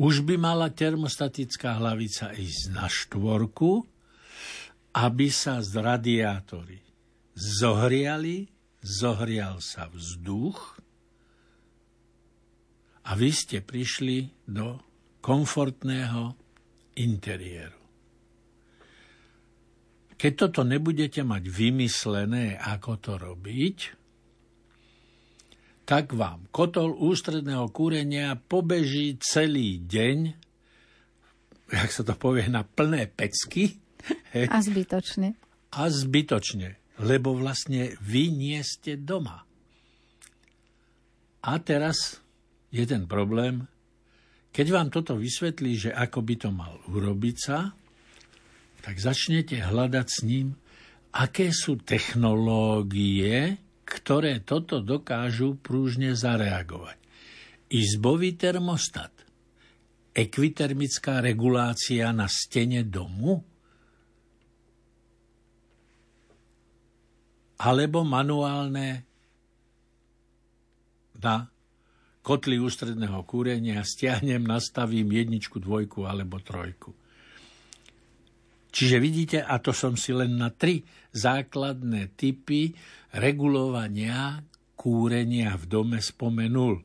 [0.00, 3.84] už by mala termostatická hlavica ísť na štvorku,
[4.96, 6.80] aby sa z radiátory
[7.36, 8.48] zohriali,
[8.80, 10.79] zohrial sa vzduch
[13.10, 14.78] a vy ste prišli do
[15.18, 16.38] komfortného
[17.02, 17.82] interiéru.
[20.14, 23.78] Keď toto nebudete mať vymyslené, ako to robiť,
[25.88, 30.18] tak vám kotol ústredného kúrenia pobeží celý deň,
[31.72, 33.74] jak sa to povie, na plné pecky.
[34.54, 35.34] A zbytočne.
[35.74, 39.42] A zbytočne, lebo vlastne vy nie ste doma.
[41.40, 42.20] A teraz
[42.70, 43.66] je ten problém,
[44.50, 47.70] keď vám toto vysvetlí, že ako by to mal urobiť sa,
[48.82, 50.58] tak začnete hľadať s ním,
[51.14, 56.98] aké sú technológie, ktoré toto dokážu prúžne zareagovať.
[57.70, 59.14] Izbový termostat,
[60.10, 63.38] ekvitermická regulácia na stene domu,
[67.60, 69.06] alebo manuálne
[71.20, 71.44] na
[72.30, 76.94] kotli ústredného kúrenia, stiahnem, nastavím jedničku, dvojku alebo trojku.
[78.70, 80.78] Čiže vidíte, a to som si len na tri
[81.10, 82.70] základné typy
[83.18, 84.46] regulovania
[84.78, 86.78] kúrenia v dome spomenul.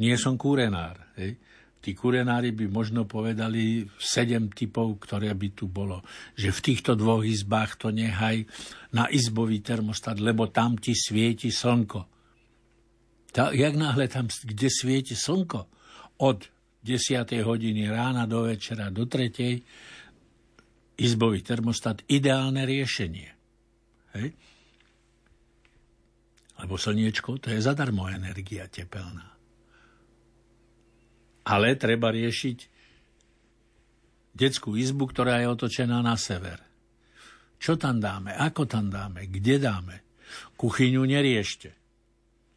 [0.00, 1.12] Nie som kúrenár.
[1.20, 1.36] Hej.
[1.84, 6.00] Tí kurenári by možno povedali sedem typov, ktoré by tu bolo.
[6.40, 8.48] Že v týchto dvoch izbách to nechaj
[8.96, 12.19] na izbový termostat, lebo tam ti svieti slnko.
[13.30, 15.66] Ta, jak náhle tam, kde svieti slnko,
[16.20, 16.44] od
[16.82, 17.44] 10.
[17.44, 19.62] hodiny rána do večera do 3
[21.00, 23.30] izbový termostat ideálne riešenie.
[24.16, 24.28] Hej?
[26.60, 29.32] Lebo slniečko to je zadarmo energia tepelná.
[31.48, 32.58] Ale treba riešiť
[34.36, 36.60] detskú izbu, ktorá je otočená na sever.
[37.56, 38.36] Čo tam dáme?
[38.36, 39.24] Ako tam dáme?
[39.24, 40.04] Kde dáme?
[40.60, 41.79] Kuchyňu neriešte.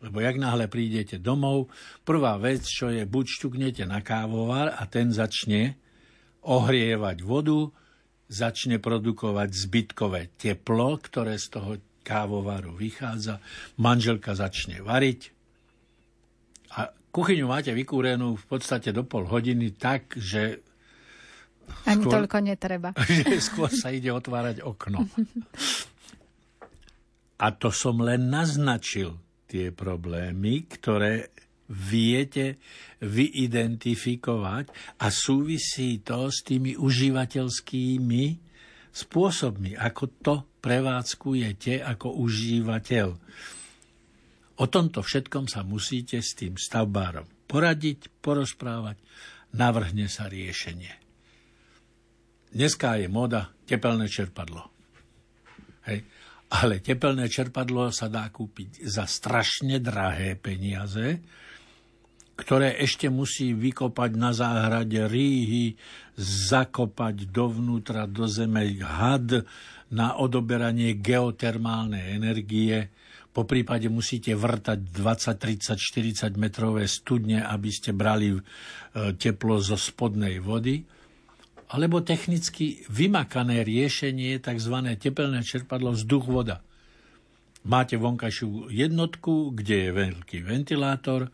[0.03, 1.71] Lebo jak náhle prídete domov,
[2.03, 5.79] prvá vec, čo je, buď šťuknete na kávovar a ten začne
[6.43, 7.71] ohrievať vodu,
[8.27, 11.71] začne produkovať zbytkové teplo, ktoré z toho
[12.03, 13.39] kávovaru vychádza,
[13.79, 15.31] manželka začne variť
[16.73, 20.65] a kuchyňu máte vykúrenú v podstate do pol hodiny tak, že
[21.87, 22.91] ani skôr, toľko netreba.
[23.07, 25.07] Že skôr sa ide otvárať okno.
[27.43, 29.19] A to som len naznačil
[29.53, 31.29] tie problémy, ktoré
[31.69, 32.57] viete
[33.05, 38.25] vyidentifikovať a súvisí to s tými užívateľskými
[38.89, 43.07] spôsobmi, ako to prevádzkujete ako užívateľ.
[44.57, 48.97] O tomto všetkom sa musíte s tým stavbárom poradiť, porozprávať,
[49.53, 50.89] navrhne sa riešenie.
[52.49, 54.73] Dneska je moda tepelné čerpadlo.
[55.85, 56.01] Hej.
[56.53, 61.17] Ale tepelné čerpadlo sa dá kúpiť za strašne drahé peniaze,
[62.37, 65.73] ktoré ešte musí vykopať na záhrade rýhy,
[66.17, 69.45] zakopať dovnútra do zeme had
[69.89, 72.89] na odoberanie geotermálnej energie.
[73.33, 78.41] Po prípade musíte vrtať 20, 30, 40 metrové studne, aby ste brali e,
[79.17, 80.85] teplo zo spodnej vody.
[81.71, 84.75] Alebo technicky vymakané riešenie tzv.
[84.99, 86.59] tepelné čerpadlo vzduch-voda.
[87.63, 91.31] Máte vonkajšiu jednotku, kde je veľký ventilátor,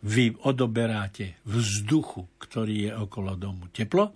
[0.00, 4.12] vy odoberáte vzduchu, ktorý je okolo domu teplo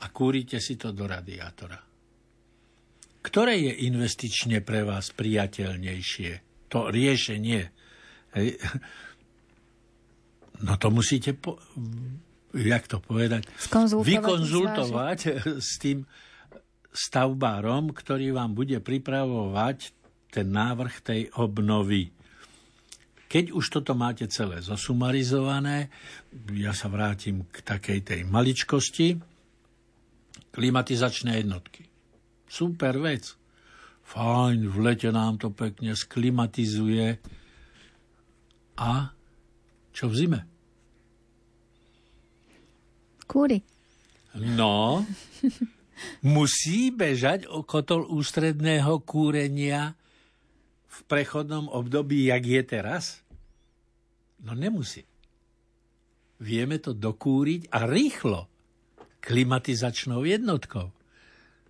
[0.00, 1.80] a kúrite si to do radiátora.
[3.24, 6.30] Ktoré je investične pre vás priateľnejšie?
[6.72, 7.62] To riešenie.
[8.36, 8.48] Hej.
[10.62, 11.60] No to musíte, po,
[12.56, 13.44] jak to povedať,
[14.00, 15.18] vykonzultovať
[15.60, 16.08] s tým
[16.96, 19.92] stavbárom, ktorý vám bude pripravovať
[20.32, 22.16] ten návrh tej obnovy.
[23.26, 25.92] Keď už toto máte celé zosumarizované,
[26.56, 29.18] ja sa vrátim k takej tej maličkosti,
[30.56, 31.84] klimatizačné jednotky.
[32.48, 33.36] Super vec.
[34.06, 37.18] Fajn, v lete nám to pekne sklimatizuje.
[38.78, 39.10] A
[39.90, 40.55] čo v zime?
[43.26, 43.62] Kúry.
[44.38, 45.06] No,
[46.36, 49.94] musí bežať o kotol ústredného kúrenia
[50.86, 53.04] v prechodnom období, jak je teraz?
[54.40, 55.04] No nemusí.
[56.40, 58.48] Vieme to dokúriť a rýchlo
[59.24, 60.92] klimatizačnou jednotkou.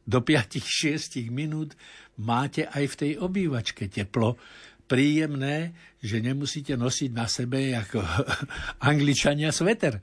[0.06, 1.74] Do 5-6 minút
[2.18, 4.38] máte aj v tej obývačke teplo,
[4.86, 8.02] príjemné, že nemusíte nosiť na sebe ako
[8.90, 10.00] angličania sveter.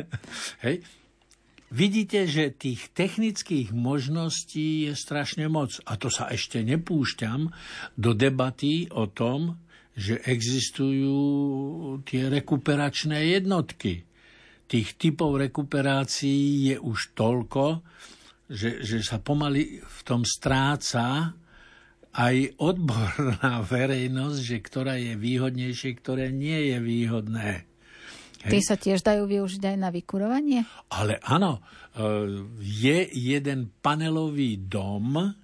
[0.64, 0.84] Hej?
[1.68, 5.76] vidíte, že tých technických možností je strašne moc.
[5.84, 7.52] A to sa ešte nepúšťam
[7.96, 9.60] do debaty o tom,
[9.98, 11.18] že existujú
[12.06, 14.06] tie rekuperačné jednotky.
[14.68, 17.82] Tých typov rekuperácií je už toľko,
[18.48, 21.34] že, že sa pomaly v tom stráca
[22.18, 27.50] aj odborná verejnosť, že ktorá je výhodnejšie, ktoré nie je výhodné.
[28.42, 28.50] Hej.
[28.54, 30.62] Tie sa tiež dajú využiť aj na vykurovanie?
[30.94, 31.60] Ale áno, e,
[32.62, 35.34] je jeden panelový dom,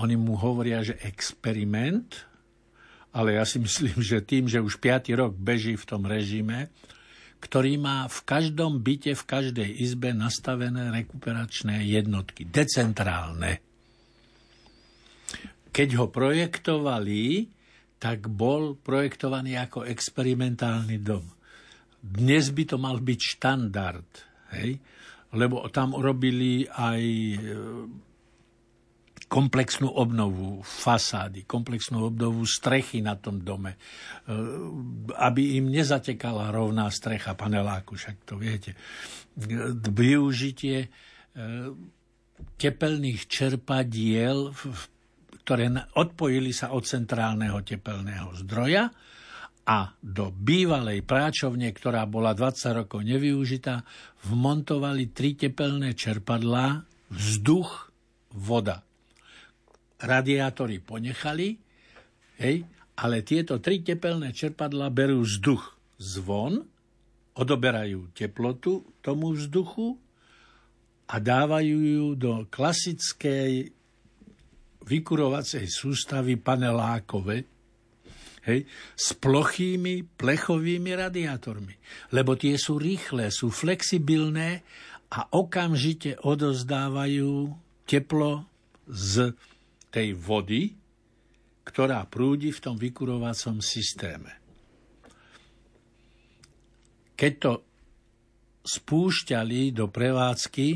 [0.00, 2.24] oni mu hovoria, že experiment,
[3.12, 5.12] ale ja si myslím, že tým, že už 5.
[5.12, 6.72] rok beží v tom režime,
[7.40, 13.69] ktorý má v každom byte, v každej izbe nastavené rekuperačné jednotky, decentrálne.
[15.70, 17.46] Keď ho projektovali,
[18.00, 21.24] tak bol projektovaný ako experimentálny dom.
[22.00, 24.10] Dnes by to mal byť štandard,
[24.56, 24.80] hej?
[25.30, 27.38] lebo tam robili aj e,
[29.30, 33.78] komplexnú obnovu fasády, komplexnú obnovu strechy na tom dome, e,
[35.14, 38.74] aby im nezatekala rovná strecha paneláku, však to viete.
[39.86, 40.88] Využitie e,
[42.58, 44.50] tepelných čerpadiel,
[45.50, 45.66] ktoré
[45.98, 48.86] odpojili sa od centrálneho tepelného zdroja,
[49.66, 53.82] a do bývalej práčovne, ktorá bola 20 rokov nevyužitá,
[54.30, 57.90] vmontovali tri tepelné čerpadlá, vzduch,
[58.30, 58.86] voda.
[59.98, 61.58] Radiátory ponechali,
[62.38, 62.62] hej,
[62.94, 66.62] ale tieto tri tepelné čerpadlá berú vzduch zvon,
[67.34, 69.98] odoberajú teplotu tomu vzduchu
[71.10, 73.79] a dávajú ju do klasickej
[74.84, 77.44] vykurovacej sústavy panelákové,
[78.48, 78.64] hej,
[78.96, 81.74] s plochými plechovými radiátormi.
[82.16, 84.64] Lebo tie sú rýchle, sú flexibilné
[85.12, 87.52] a okamžite odozdávajú
[87.84, 88.46] teplo
[88.88, 89.34] z
[89.90, 90.72] tej vody,
[91.66, 94.32] ktorá prúdi v tom vykurovacom systéme.
[97.14, 97.52] Keď to
[98.64, 100.68] spúšťali do prevádzky,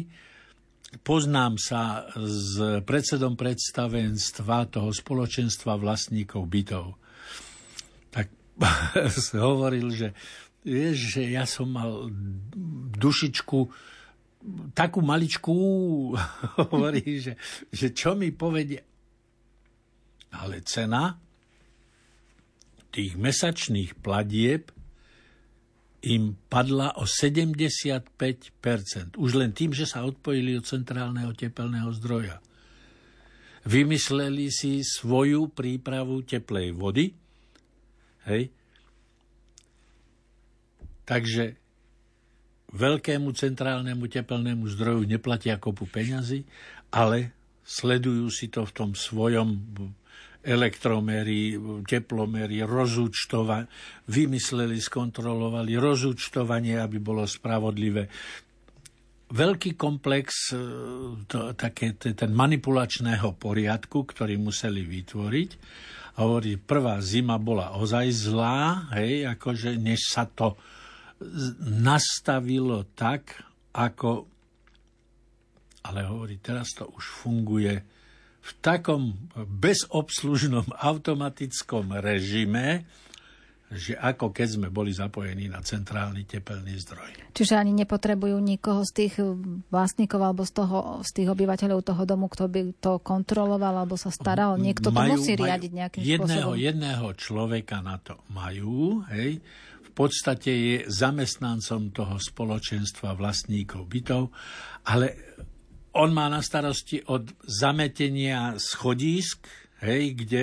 [1.03, 6.86] poznám sa s predsedom predstavenstva toho spoločenstva vlastníkov bytov
[9.34, 10.14] hovoril, že
[10.62, 12.09] vieš, že ja som mal
[12.95, 13.59] dušičku
[14.76, 15.59] takú maličkú,
[16.70, 17.34] hovorí, že,
[17.72, 18.82] že čo mi povedie.
[20.34, 21.14] Ale cena
[22.90, 24.70] tých mesačných platieb
[26.05, 29.16] im padla o 75%.
[29.16, 32.44] Už len tým, že sa odpojili od centrálneho tepelného zdroja.
[33.64, 37.16] Vymysleli si svoju prípravu teplej vody,
[38.24, 38.48] Hej?
[41.05, 41.61] Takže
[42.72, 46.48] veľkému centrálnemu tepelnému zdroju neplatia kopu peňazí,
[46.88, 49.61] ale sledujú si to v tom svojom
[50.45, 51.57] elektromery,
[51.88, 53.66] teplomery, rozúčtovanie,
[54.12, 58.07] vymysleli, skontrolovali rozúčtovanie, aby bolo spravodlivé.
[59.34, 60.61] Veľký komplex e,
[61.24, 65.51] to, také, ten manipulačného poriadku, ktorý museli vytvoriť
[66.14, 70.55] hovorí, prvá zima bola ozaj zlá, hej, akože než sa to
[71.64, 73.34] nastavilo tak,
[73.74, 74.30] ako...
[75.84, 77.74] Ale hovorí, teraz to už funguje
[78.45, 82.84] v takom bezobslužnom automatickom režime,
[83.72, 87.32] že ako keď sme boli zapojení na centrálny tepelný zdroj.
[87.32, 89.14] Čiže ani nepotrebujú nikoho z tých
[89.72, 94.12] vlastníkov alebo z, toho, z tých obyvateľov toho domu, kto by to kontroloval alebo sa
[94.12, 94.61] staral.
[94.61, 96.61] Niekto majú, to musí majú riadiť nejakým jedného, spôsobom.
[96.61, 99.40] Jedného človeka na to majú, hej.
[99.82, 104.22] V podstate je zamestnancom toho spoločenstva vlastníkov bytov,
[104.90, 105.14] ale
[105.95, 109.47] on má na starosti od zametenia schodísk,
[109.82, 110.42] hej, kde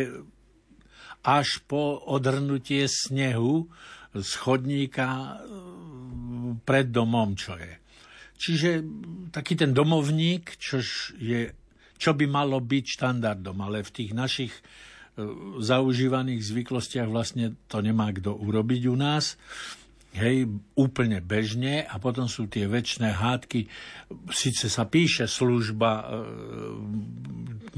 [1.22, 3.70] až po odhrnutie snehu
[4.12, 5.28] z chodníka e,
[6.66, 7.74] pred domom, čo je.
[8.42, 8.70] Čiže
[9.30, 11.54] taký ten domovník, čož je,
[12.02, 14.62] čo by malo byť štandardom, ale v tých našich e,
[15.62, 19.38] zaužívaných zvyklostiach vlastne to nemá kto urobiť u nás.
[20.12, 23.72] Hej, úplne bežne a potom sú tie väčšie hádky.
[24.28, 26.06] Sice sa píše služba, e,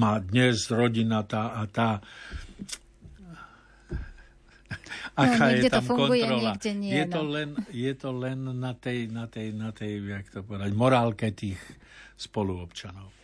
[0.01, 2.01] má dnes rodina tá a tá,
[5.13, 6.51] aká no, je tam funguje, kontrola.
[6.73, 7.13] Nie, je, no.
[7.13, 11.29] to len, je to len na tej, na tej, na tej, jak to povedať, morálke
[11.37, 11.61] tých
[12.17, 13.22] spoluobčanov.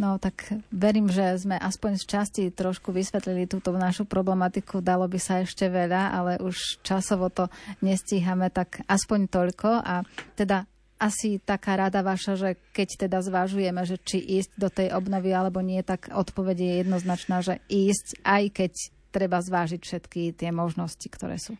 [0.00, 4.80] No tak verím, že sme aspoň z časti trošku vysvetlili túto našu problematiku.
[4.80, 7.52] Dalo by sa ešte veľa, ale už časovo to
[7.84, 9.68] nestíhame, tak aspoň toľko.
[9.84, 10.00] A
[10.32, 10.64] teda
[10.96, 15.58] asi taká rada vaša, že keď teda zvážujeme, že či ísť do tej obnovy alebo
[15.58, 18.72] nie, tak odpoveď je jednoznačná, že ísť, aj keď
[19.12, 21.58] treba zvážiť všetky tie možnosti, ktoré sú.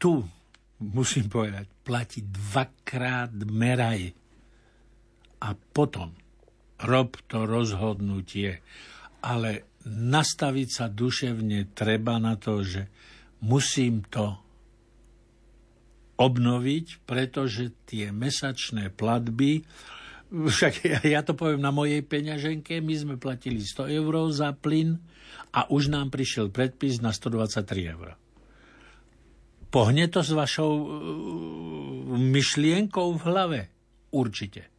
[0.00, 0.24] Tu,
[0.82, 4.10] musím povedať, platí dvakrát meraj
[5.38, 6.10] a potom
[6.82, 8.60] rob to rozhodnutie.
[9.24, 12.90] Ale nastaviť sa duševne treba na to, že
[13.44, 14.36] musím to
[16.16, 19.62] obnoviť, pretože tie mesačné platby,
[20.32, 24.98] však ja, ja to poviem na mojej peňaženke, my sme platili 100 eur za plyn
[25.52, 28.16] a už nám prišiel predpis na 123 eur.
[29.70, 30.86] Pohne to s vašou uh,
[32.16, 33.60] myšlienkou v hlave?
[34.14, 34.75] Určite.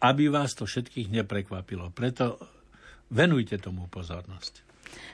[0.00, 1.92] Aby vás to všetkých neprekvapilo.
[1.92, 2.40] Preto
[3.12, 4.64] venujte tomu pozornosť.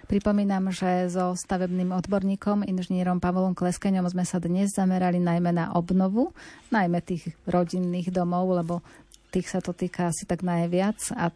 [0.06, 6.32] Pripomínam, že so stavebným odborníkom, inžinierom Pavlom Kleskeňom sme sa dnes zamerali najmä na obnovu,
[6.72, 8.80] najmä tých rodinných domov, lebo
[9.34, 11.28] tých sa to týka asi tak najviac a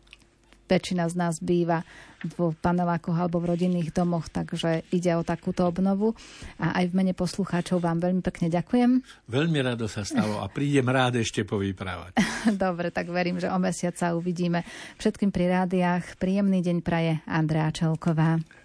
[0.71, 1.83] väčšina z nás býva
[2.21, 6.13] v panelákoch alebo v rodinných domoch, takže ide o takúto obnovu.
[6.61, 9.01] A aj v mene poslucháčov vám veľmi pekne ďakujem.
[9.27, 12.15] Veľmi rado sa stalo a prídem rád ešte povyprávať.
[12.65, 14.63] Dobre, tak verím, že o mesiac sa uvidíme.
[15.01, 18.60] Všetkým pri rádiách príjemný deň praje Andrea Čelková.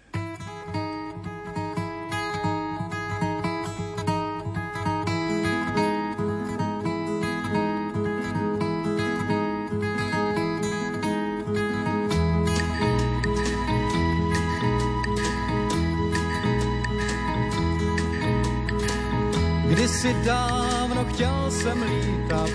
[19.76, 22.50] Kdysi dávno chtěl jsem lítat,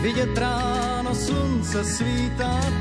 [0.00, 2.72] vidět ráno slunce svítat,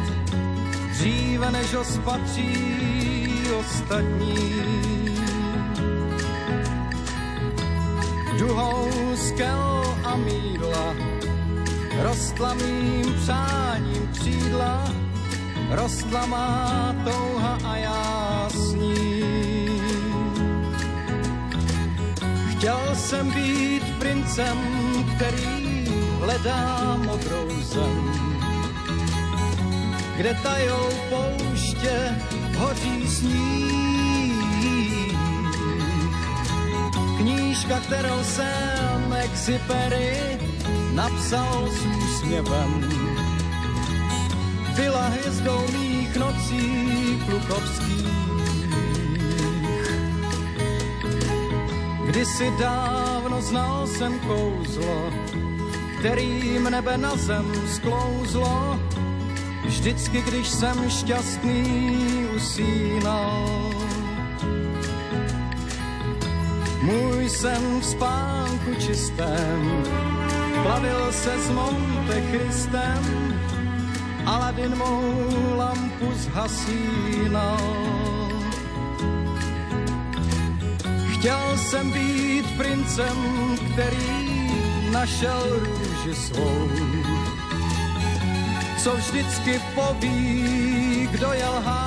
[0.92, 4.62] dříve než ho spatří ostatní.
[8.40, 10.96] Duhou skel a mídla,
[12.04, 14.94] rostla mým přáním křídla,
[15.70, 19.17] rostla má touha a já s.
[22.68, 24.58] Chtěl jsem být princem,
[25.16, 25.86] který
[26.20, 28.12] hledá modrou zem,
[30.18, 32.16] kde tajou pouště
[32.58, 34.36] hoří sníh.
[37.18, 40.38] Knížka, kterou jsem Exupery
[40.94, 42.90] napsal s úsměvem,
[44.76, 48.07] byla hvězdou mých nocí klukovských.
[52.08, 55.12] Kdysi dávno znal jsem kouzlo,
[56.00, 58.80] kterým nebe na zem sklouzlo,
[59.66, 63.74] vždycky, když jsem šťastný usínal.
[66.82, 69.84] Můj sen v spánku čistém
[70.64, 73.04] plavil se s Monte Christem,
[74.26, 77.97] Aladin mou lampu zhasínal.
[81.28, 83.18] Chtěl jsem být princem,
[83.74, 84.50] který
[84.92, 86.70] našel růži svou.
[88.84, 91.82] Co vždycky poví, kdo je lhář.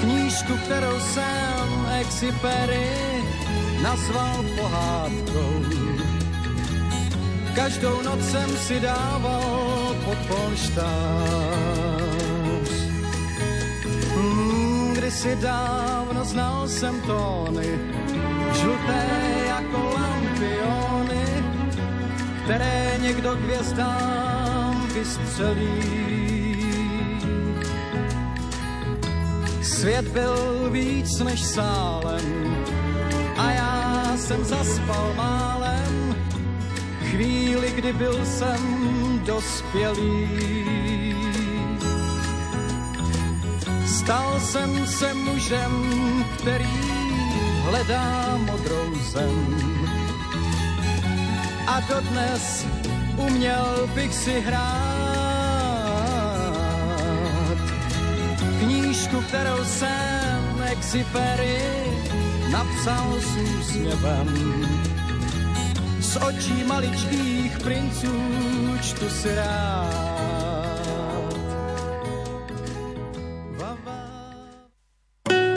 [0.00, 2.90] Knížku, kterou jsem Exupery
[3.82, 5.64] nazval pohádkou.
[7.54, 11.85] Každou noc jsem si dával pod polštář
[15.06, 17.78] kdysi dávno znal jsem tóny,
[18.52, 19.06] žluté
[19.46, 21.24] jako lampiony,
[22.44, 26.66] které někdo hvězdám vystřelí.
[29.62, 32.56] Svět byl víc než sálem
[33.38, 36.16] a já jsem zaspal málem
[37.00, 38.60] chvíli, kdy byl jsem
[39.24, 40.75] dospělý.
[44.06, 45.74] Stal jsem se mužem,
[46.38, 46.78] který
[47.62, 49.56] hledá modrou zem.
[51.66, 52.66] A dodnes
[53.16, 54.66] uměl bych si hrát
[58.58, 61.58] knížku, kterou jsem Exupery
[62.50, 64.28] napsal s úsměvem.
[66.00, 68.14] Z očí maličkých princů
[68.82, 70.15] čtu si rád